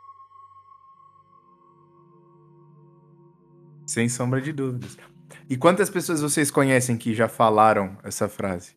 [3.85, 4.97] Sem sombra de dúvidas.
[5.49, 8.75] E quantas pessoas vocês conhecem que já falaram essa frase?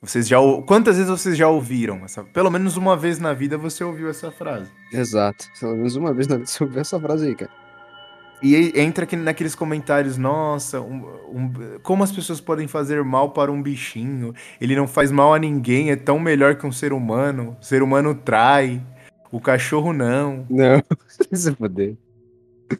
[0.00, 2.24] Vocês já quantas vezes vocês já ouviram essa?
[2.24, 4.70] Pelo menos uma vez na vida você ouviu essa frase.
[4.92, 5.46] Exato.
[5.60, 7.61] Pelo menos uma vez na vida você ouviu essa frase aí, cara.
[8.42, 13.52] E entra aqui naqueles comentários, nossa, um- um- como as pessoas podem fazer mal para
[13.52, 14.34] um bichinho?
[14.60, 17.56] Ele não faz mal a ninguém, é tão melhor que um ser humano.
[17.60, 18.82] O ser humano trai,
[19.30, 20.44] o cachorro não.
[20.50, 20.82] Não,
[21.32, 21.94] se fuder.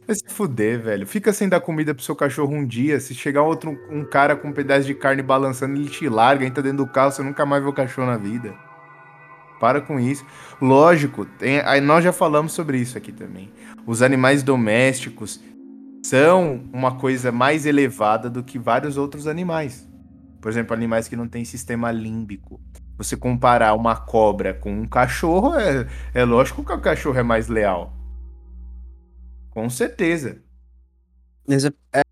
[0.05, 1.07] Vai se fuder, velho.
[1.07, 2.99] Fica sem dar comida pro seu cachorro um dia.
[2.99, 6.61] Se chegar outro um cara com um pedaço de carne balançando, ele te larga, entra
[6.63, 8.53] dentro do carro, você nunca mais vê o cachorro na vida.
[9.59, 10.25] Para com isso.
[10.59, 13.49] Lógico, tem- aí nós já falamos sobre isso aqui também.
[13.85, 15.39] Os animais domésticos
[16.03, 19.89] são uma coisa mais elevada do que vários outros animais.
[20.41, 22.59] Por exemplo, animais que não têm sistema límbico.
[22.97, 27.47] Você comparar uma cobra com um cachorro, é, é lógico que o cachorro é mais
[27.47, 27.93] leal.
[29.49, 30.41] Com certeza.
[31.47, 32.03] É, é,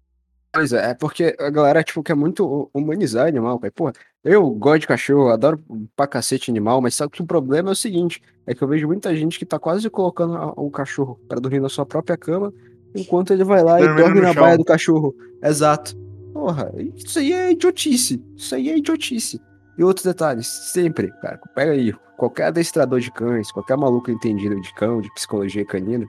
[0.54, 3.74] pois é, é porque a galera, tipo, quer muito humanizar animal, cara.
[3.74, 5.62] Porra, eu gosto de cachorro, adoro
[5.96, 8.88] pra cacete animal, mas só que o problema é o seguinte, é que eu vejo
[8.88, 12.54] muita gente que tá quase colocando o cachorro pra dormir na sua própria cama,
[12.96, 14.44] enquanto ele vai lá e Dormindo dorme no na chão.
[14.44, 15.16] baia do cachorro.
[15.44, 15.96] Exato.
[16.34, 18.24] Porra, isso aí é idiotice.
[18.36, 19.42] Isso aí é idiotice.
[19.78, 24.74] E outros detalhes, sempre, cara, pega aí, qualquer adestrador de cães, qualquer maluco entendido de
[24.76, 26.08] cão, de psicologia canina,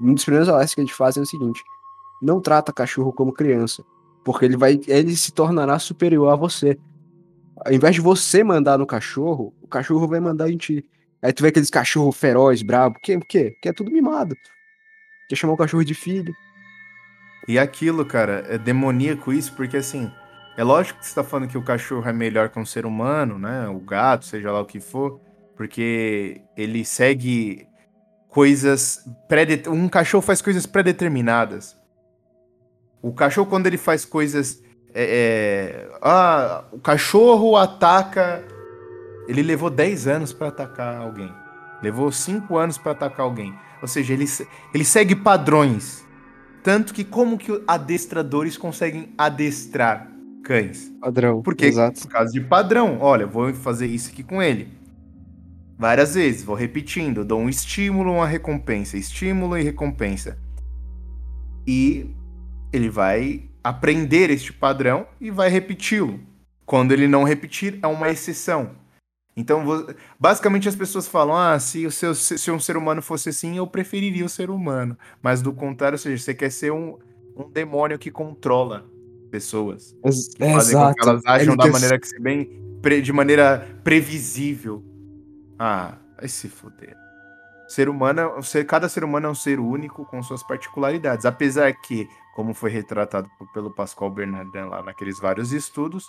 [0.00, 1.62] um dos primeiros alertas que a gente faz é o seguinte:
[2.20, 3.84] não trata cachorro como criança,
[4.24, 6.78] porque ele vai, ele se tornará superior a você.
[7.64, 10.84] Ao invés de você mandar no cachorro, o cachorro vai mandar em ti.
[11.22, 14.36] Aí tu vê aqueles cachorro feroz, brabo, que, que, que é tudo mimado.
[15.28, 16.34] Quer chamar o cachorro de filho.
[17.48, 20.10] E aquilo, cara, é demoníaco isso, porque assim,
[20.56, 23.38] é lógico que você tá falando que o cachorro é melhor que um ser humano,
[23.38, 23.68] né?
[23.68, 25.20] O gato, seja lá o que for,
[25.54, 27.68] porque ele segue
[28.28, 31.76] coisas pré Um cachorro faz coisas pré-determinadas.
[33.00, 34.62] O cachorro, quando ele faz coisas.
[34.94, 38.44] é, é, ah, o cachorro ataca.
[39.28, 41.32] Ele levou 10 anos pra atacar alguém.
[41.86, 43.54] Levou 5 anos pra atacar alguém.
[43.80, 44.24] Ou seja, ele,
[44.74, 46.04] ele segue padrões.
[46.60, 50.10] Tanto que como que adestradores conseguem adestrar
[50.42, 50.92] cães?
[51.00, 51.42] Padrão.
[51.42, 52.00] Porque, Exato.
[52.00, 54.66] por causa de padrão, olha, vou fazer isso aqui com ele.
[55.78, 60.36] Várias vezes, vou repetindo, dou um estímulo, uma recompensa, estímulo e recompensa.
[61.64, 62.10] E
[62.72, 66.18] ele vai aprender este padrão e vai repeti-lo.
[66.64, 68.72] Quando ele não repetir, é uma exceção.
[69.36, 69.62] Então,
[70.18, 73.66] basicamente as pessoas falam: ah, se, o seu, se um ser humano fosse assim, eu
[73.66, 74.96] preferiria o ser humano.
[75.22, 76.96] Mas do contrário, ou seja, você quer ser um,
[77.36, 78.86] um demônio que controla
[79.30, 79.94] pessoas.
[80.36, 80.94] Que Exato.
[80.94, 82.48] que elas ajam Ele da maneira que se bem.
[83.02, 84.82] de maneira previsível.
[85.58, 86.96] Ah, vai se fuder.
[87.68, 91.26] Ser humano, ser, cada ser humano é um ser único com suas particularidades.
[91.26, 96.08] Apesar que, como foi retratado pelo Pascal Bernardin lá naqueles vários estudos,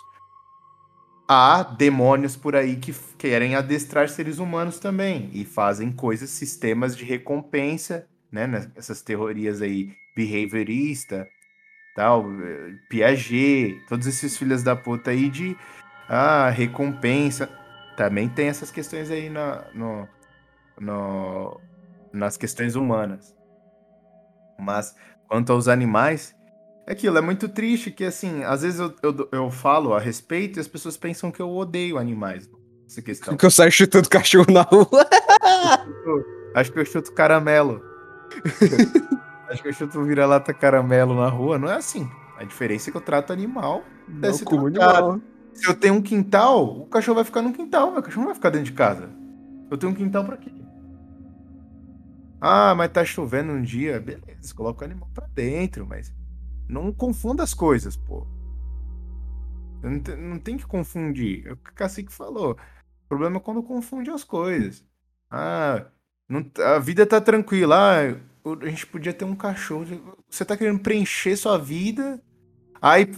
[1.28, 7.04] há demônios por aí que querem adestrar seres humanos também e fazem coisas, sistemas de
[7.04, 8.70] recompensa, né?
[8.74, 11.28] Essas teorias aí behaviorista,
[11.94, 12.24] tal,
[12.88, 15.54] Piaget, todos esses filhos da puta aí de
[16.08, 17.48] ah, recompensa.
[17.96, 20.08] Também tem essas questões aí na, no,
[20.80, 21.60] no,
[22.12, 23.36] nas questões humanas.
[24.58, 24.94] Mas
[25.28, 26.34] quanto aos animais,
[26.88, 30.58] é aquilo, é muito triste que, assim, às vezes eu, eu, eu falo a respeito
[30.58, 32.48] e as pessoas pensam que eu odeio animais.
[32.86, 33.36] Essa questão.
[33.36, 34.88] Que eu saio chutando cachorro na rua.
[36.56, 37.82] Acho que eu chuto caramelo.
[39.50, 41.58] Acho que eu chuto vira-lata caramelo na rua.
[41.58, 42.08] Não é assim.
[42.38, 43.84] A diferença é que eu trato animal.
[44.08, 45.20] Não, como animal.
[45.52, 47.92] Se eu tenho um quintal, o cachorro vai ficar no quintal.
[47.92, 49.10] Meu cachorro não vai ficar dentro de casa.
[49.70, 50.50] Eu tenho um quintal pra quê?
[52.40, 54.00] Ah, mas tá chovendo um dia.
[54.00, 56.16] Beleza, coloca o animal pra dentro, mas
[56.68, 58.26] não confunda as coisas, pô.
[59.82, 61.46] Não tem, não tem que confundir.
[61.46, 62.52] É o que o Cacique falou.
[62.52, 64.84] O problema é quando confunde as coisas.
[65.30, 65.86] Ah,
[66.28, 67.76] não, a vida tá tranquila.
[67.76, 68.16] Ah,
[68.60, 69.86] a gente podia ter um cachorro.
[70.28, 72.20] Você tá querendo preencher sua vida.
[72.82, 73.08] Aí,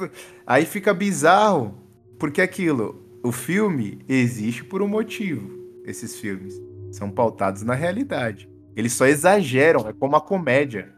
[0.47, 1.77] aí fica bizarro.
[2.19, 5.59] Porque aquilo, o filme existe por um motivo.
[5.85, 6.55] Esses filmes
[6.93, 8.49] são pautados na realidade.
[8.77, 10.95] Eles só exageram, é como a comédia.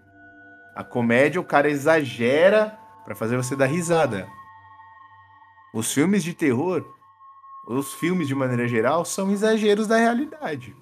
[0.75, 4.29] A comédia, o cara exagera para fazer você dar risada.
[5.75, 6.85] Os filmes de terror,
[7.67, 10.75] os filmes de maneira geral, são exageros da realidade.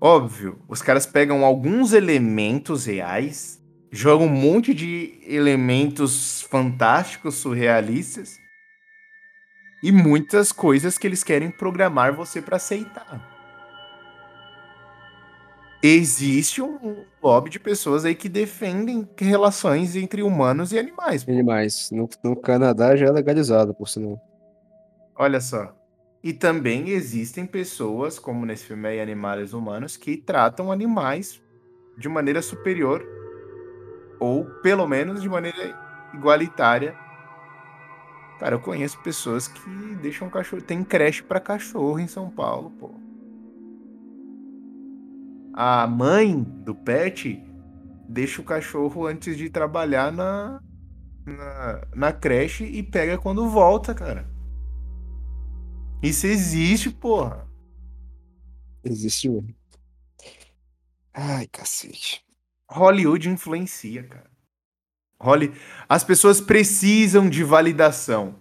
[0.00, 8.38] Óbvio, os caras pegam alguns elementos reais, jogam um monte de elementos fantásticos, surrealistas
[9.82, 13.37] e muitas coisas que eles querem programar você para aceitar
[15.82, 21.24] existe um lobby de pessoas aí que defendem relações entre humanos e animais.
[21.24, 21.30] Pô.
[21.30, 21.90] Animais.
[21.92, 24.20] No, no Canadá já é legalizado, por sinal.
[25.14, 25.74] Olha só.
[26.22, 31.40] E também existem pessoas, como nesse filme aí, Animais Humanos, que tratam animais
[31.96, 33.06] de maneira superior,
[34.18, 35.78] ou pelo menos de maneira
[36.12, 36.96] igualitária.
[38.40, 39.60] Cara, eu conheço pessoas que
[40.00, 40.62] deixam cachorro.
[40.62, 43.07] Tem creche para cachorro em São Paulo, pô
[45.60, 47.42] a mãe do pet
[48.08, 50.62] deixa o cachorro antes de trabalhar na,
[51.26, 54.30] na, na creche e pega quando volta, cara.
[56.00, 57.44] Isso existe, porra.
[58.84, 59.52] Existe mesmo.
[61.12, 62.24] Ai, cacete.
[62.70, 64.30] Hollywood influencia, cara.
[65.20, 65.52] Holly...
[65.88, 68.36] As pessoas precisam de validação.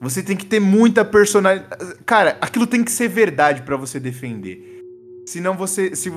[0.00, 2.04] Você tem que ter muita personalidade.
[2.04, 4.73] Cara, aquilo tem que ser verdade para você defender.
[5.24, 5.94] Se não você.
[5.94, 6.10] Se,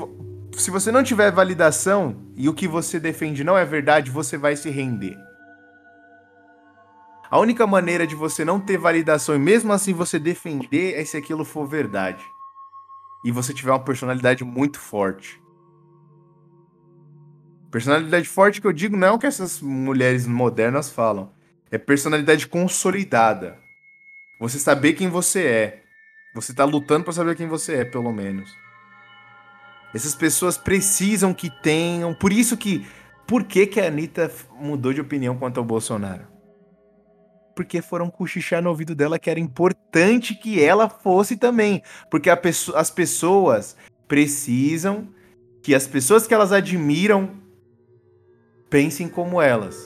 [0.58, 4.56] se você não tiver validação e o que você defende não é verdade, você vai
[4.56, 5.18] se render.
[7.30, 11.18] A única maneira de você não ter validação e mesmo assim você defender é se
[11.18, 12.24] aquilo for verdade.
[13.24, 15.42] E você tiver uma personalidade muito forte.
[17.70, 21.32] Personalidade forte que eu digo não é o que essas mulheres modernas falam.
[21.70, 23.60] É personalidade consolidada.
[24.40, 25.84] Você saber quem você é.
[26.34, 28.50] Você tá lutando para saber quem você é, pelo menos.
[29.94, 32.14] Essas pessoas precisam que tenham.
[32.14, 32.86] Por isso que.
[33.26, 36.26] Por que, que a Anitta mudou de opinião quanto ao Bolsonaro?
[37.54, 41.82] Porque foram cochichar no ouvido dela que era importante que ela fosse também.
[42.10, 43.76] Porque pessoa, as pessoas
[44.08, 45.10] precisam
[45.62, 47.32] que as pessoas que elas admiram
[48.70, 49.78] pensem como elas.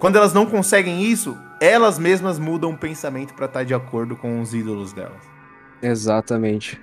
[0.00, 4.16] Quando elas não conseguem isso, elas mesmas mudam o pensamento para estar tá de acordo
[4.16, 5.22] com os ídolos delas.
[5.82, 6.80] Exatamente.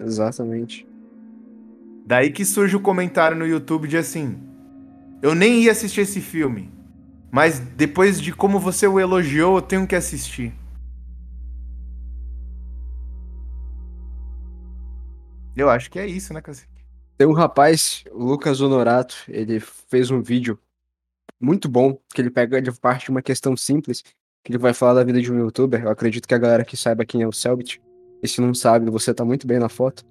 [0.00, 0.87] Exatamente.
[2.08, 4.40] Daí que surge o comentário no YouTube de assim:
[5.20, 6.72] Eu nem ia assistir esse filme,
[7.30, 10.54] mas depois de como você o elogiou, eu tenho que assistir.
[15.54, 16.72] Eu acho que é isso, né, Cacique?
[17.18, 20.58] Tem um rapaz, o Lucas Honorato, ele fez um vídeo
[21.38, 24.02] muito bom, que ele pega de parte de uma questão simples,
[24.42, 25.82] que ele vai falar da vida de um youtuber.
[25.82, 27.82] Eu acredito que a galera que saiba quem é o Selbit,
[28.22, 30.06] e se não sabe, você tá muito bem na foto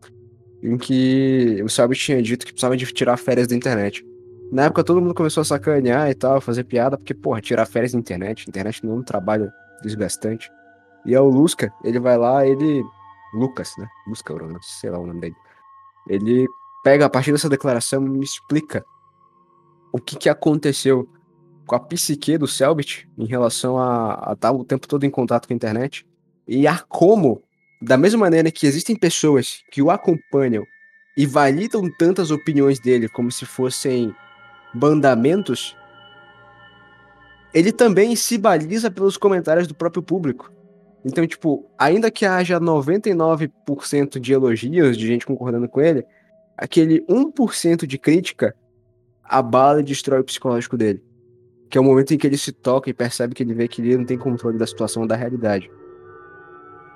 [0.61, 4.05] em que o Selbit tinha dito que precisava de tirar férias da internet.
[4.51, 7.91] Na época todo mundo começou a sacanear e tal, fazer piada, porque, porra, tirar férias
[7.91, 9.51] da internet, internet não é um trabalho
[9.83, 10.49] desgastante.
[11.05, 12.83] E é o Lusca, ele vai lá, ele.
[13.33, 13.87] Lucas, né?
[14.07, 15.35] Lusca, sei lá o nome dele.
[16.07, 16.47] Ele
[16.83, 18.85] pega a partir dessa declaração e me explica
[19.91, 21.07] o que, que aconteceu
[21.65, 25.53] com a psique do Selbit em relação a estar o tempo todo em contato com
[25.53, 26.07] a internet
[26.47, 27.43] e a como,
[27.81, 30.65] da mesma maneira que existem pessoas que o acompanham
[31.15, 34.13] e validam tantas opiniões dele como se fossem
[34.73, 35.75] mandamentos,
[37.53, 40.51] ele também se baliza pelos comentários do próprio público.
[41.03, 46.03] Então, tipo, ainda que haja 99% de elogios, de gente concordando com ele,
[46.57, 48.55] aquele 1% de crítica
[49.23, 51.01] abala e destrói o psicológico dele.
[51.69, 53.81] Que é o momento em que ele se toca e percebe que ele vê que
[53.81, 55.69] ele não tem controle da situação da realidade.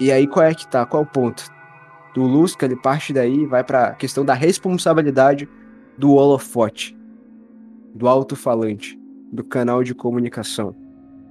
[0.02, 0.84] E aí qual é que tá?
[0.84, 1.45] Qual é o ponto?
[2.16, 5.47] Do Lusca, ele parte daí vai pra questão da responsabilidade
[5.95, 6.97] do holofote,
[7.93, 8.99] do alto-falante,
[9.32, 10.76] do canal de comunicação.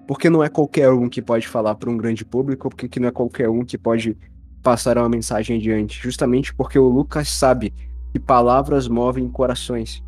[0.07, 3.11] Porque não é qualquer um que pode falar para um grande público, porque não é
[3.11, 4.17] qualquer um que pode
[4.63, 6.01] passar uma mensagem adiante.
[6.01, 7.75] Justamente porque o Lucas sabe
[8.13, 10.01] que palavras movem corações.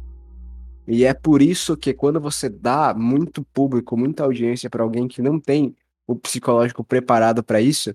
[0.86, 5.20] E é por isso que quando você dá muito público, muita audiência para alguém que
[5.20, 5.74] não tem
[6.06, 7.92] o psicológico preparado para isso,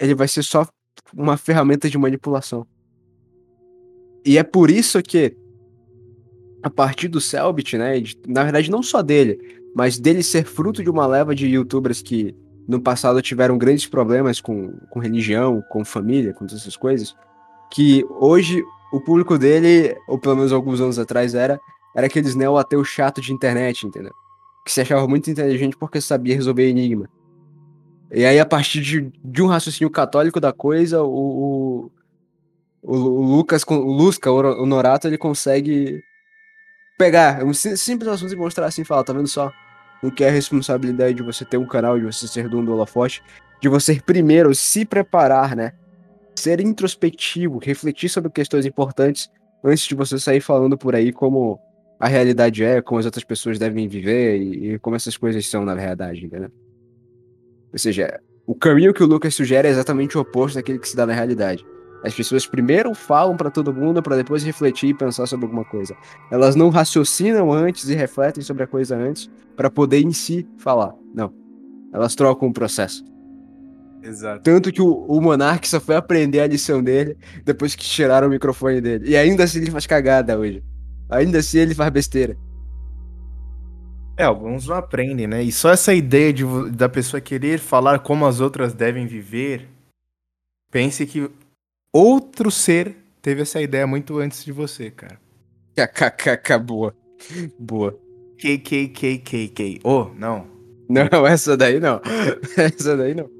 [0.00, 0.66] ele vai ser só
[1.14, 2.66] uma ferramenta de manipulação.
[4.24, 5.36] E é por isso que
[6.62, 10.82] a partir do Selbit, né, de, na verdade não só dele, mas dele ser fruto
[10.82, 12.34] de uma leva de youtubers que
[12.66, 17.14] no passado tiveram grandes problemas com, com religião, com família, com todas essas coisas,
[17.70, 21.60] que hoje o público dele, ou pelo menos alguns anos atrás era,
[21.96, 24.12] era aqueles neo-ateus chato de internet, entendeu?
[24.64, 27.08] Que se achava muito inteligente porque sabia resolver enigma.
[28.10, 31.90] E aí, a partir de, de um raciocínio católico da coisa, o,
[32.82, 32.96] o, o
[33.36, 36.02] Lucas, o Lusca, o Norato, ele consegue
[36.98, 39.52] pegar um simples assunto e mostrar assim, falar, tá vendo só?
[40.02, 42.72] O que é a responsabilidade de você ter um canal, de você ser dono do
[42.72, 43.22] holofote,
[43.60, 45.72] de você primeiro se preparar, né?
[46.38, 49.30] ser introspectivo, refletir sobre questões importantes
[49.62, 51.58] antes de você sair falando por aí como
[51.98, 55.64] a realidade é, como as outras pessoas devem viver e, e como essas coisas são
[55.64, 56.50] na verdade, entendeu?
[57.72, 60.96] Ou seja, o caminho que o Lucas sugere é exatamente o oposto daquele que se
[60.96, 61.64] dá na realidade.
[62.02, 65.96] As pessoas primeiro falam para todo mundo para depois refletir e pensar sobre alguma coisa.
[66.30, 70.94] Elas não raciocinam antes e refletem sobre a coisa antes para poder em si falar.
[71.12, 71.32] Não.
[71.92, 73.04] Elas trocam o processo.
[74.02, 74.42] Exato.
[74.42, 78.30] Tanto que o, o Monark só foi aprender a lição dele depois que tiraram o
[78.30, 79.10] microfone dele.
[79.10, 80.62] E ainda assim ele faz cagada hoje.
[81.10, 82.36] Ainda assim ele faz besteira.
[84.18, 85.42] É, alguns não aprendem, né?
[85.44, 89.68] E só essa ideia de, da pessoa querer falar como as outras devem viver,
[90.72, 91.30] pense que
[91.92, 95.20] outro ser teve essa ideia muito antes de você, cara.
[95.76, 96.96] KKKK, boa.
[97.56, 97.96] Boa.
[98.38, 99.80] KKKKK.
[99.84, 100.48] Oh, não.
[100.88, 102.00] Não, essa daí não.
[102.56, 103.30] Essa daí não.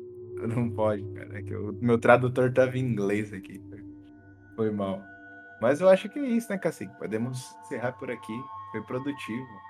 [0.47, 1.39] Não pode, cara.
[1.39, 3.61] É que o meu tradutor tava em inglês aqui.
[4.55, 5.03] Foi mal.
[5.61, 6.97] Mas eu acho que é isso, né, Cacique?
[6.99, 8.39] Podemos encerrar por aqui.
[8.71, 9.68] Foi produtivo.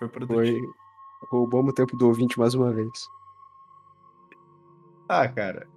[0.00, 0.42] Foi produtivo.
[0.42, 0.60] Foi...
[1.30, 2.90] Roubamos o tempo do ouvinte mais uma vez.
[5.08, 5.68] Ah, cara.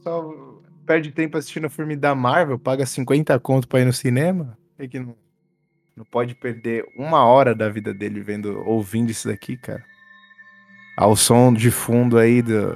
[0.00, 4.58] Só perde tempo assistindo filme da Marvel, paga 50 conto pra ir no cinema.
[4.78, 5.16] É que não,
[5.96, 9.84] não pode perder uma hora da vida dele vendo, ouvindo isso daqui, cara
[11.00, 12.74] ao som de fundo aí do,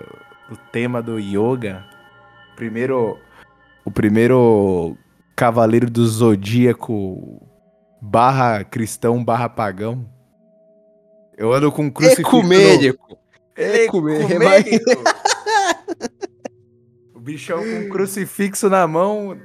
[0.49, 1.84] do tema do yoga.
[2.57, 3.18] Primeiro,
[3.84, 4.97] o primeiro
[5.36, 7.47] cavaleiro do zodíaco
[8.01, 10.09] barra cristão barra pagão.
[11.37, 12.28] Eu ando com um crucifixo.
[12.28, 13.18] Ecumênico.
[13.57, 14.91] Ecumênico.
[17.14, 19.37] o bichão com um crucifixo na mão,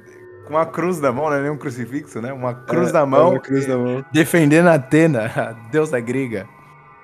[0.46, 2.32] com uma cruz na mão, não é nem um crucifixo, né?
[2.32, 4.04] Uma cruz, é, na, mão, é cruz na mão.
[4.12, 6.46] Defendendo Atena, a deusa grega.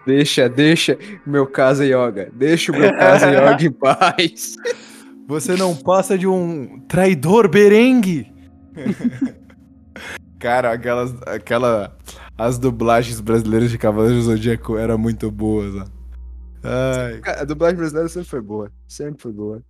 [0.07, 2.31] Deixa, deixa meu casa yoga.
[2.33, 4.57] Deixa o meu casa yoga em paz.
[5.27, 8.33] Você não passa de um traidor berengue.
[10.39, 11.97] Cara, aquelas, aquela,
[12.37, 15.75] as dublagens brasileiras de Cavaleiros do Zodíaco eram muito boas.
[15.75, 15.85] Ó.
[16.63, 17.21] Ai.
[17.25, 18.73] A dublagem brasileira sempre foi boa.
[18.87, 19.63] Sempre foi boa.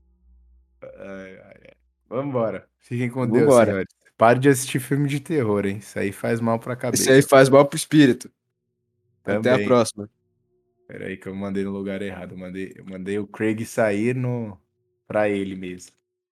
[0.82, 1.74] Ai, ai, ai.
[2.08, 2.66] Vambora.
[2.78, 3.44] Fiquem com Vambora.
[3.44, 3.94] Deus, senhores.
[4.16, 5.78] Pare de assistir filme de terror, hein?
[5.78, 7.02] Isso aí faz mal pra cabeça.
[7.02, 8.30] Isso aí faz mal pro espírito.
[9.22, 9.52] Também.
[9.52, 10.08] Até a próxima.
[10.88, 12.32] Pera aí que eu mandei no lugar errado.
[12.32, 14.58] Eu mandei, eu mandei o Craig sair no...
[15.06, 15.92] pra ele mesmo.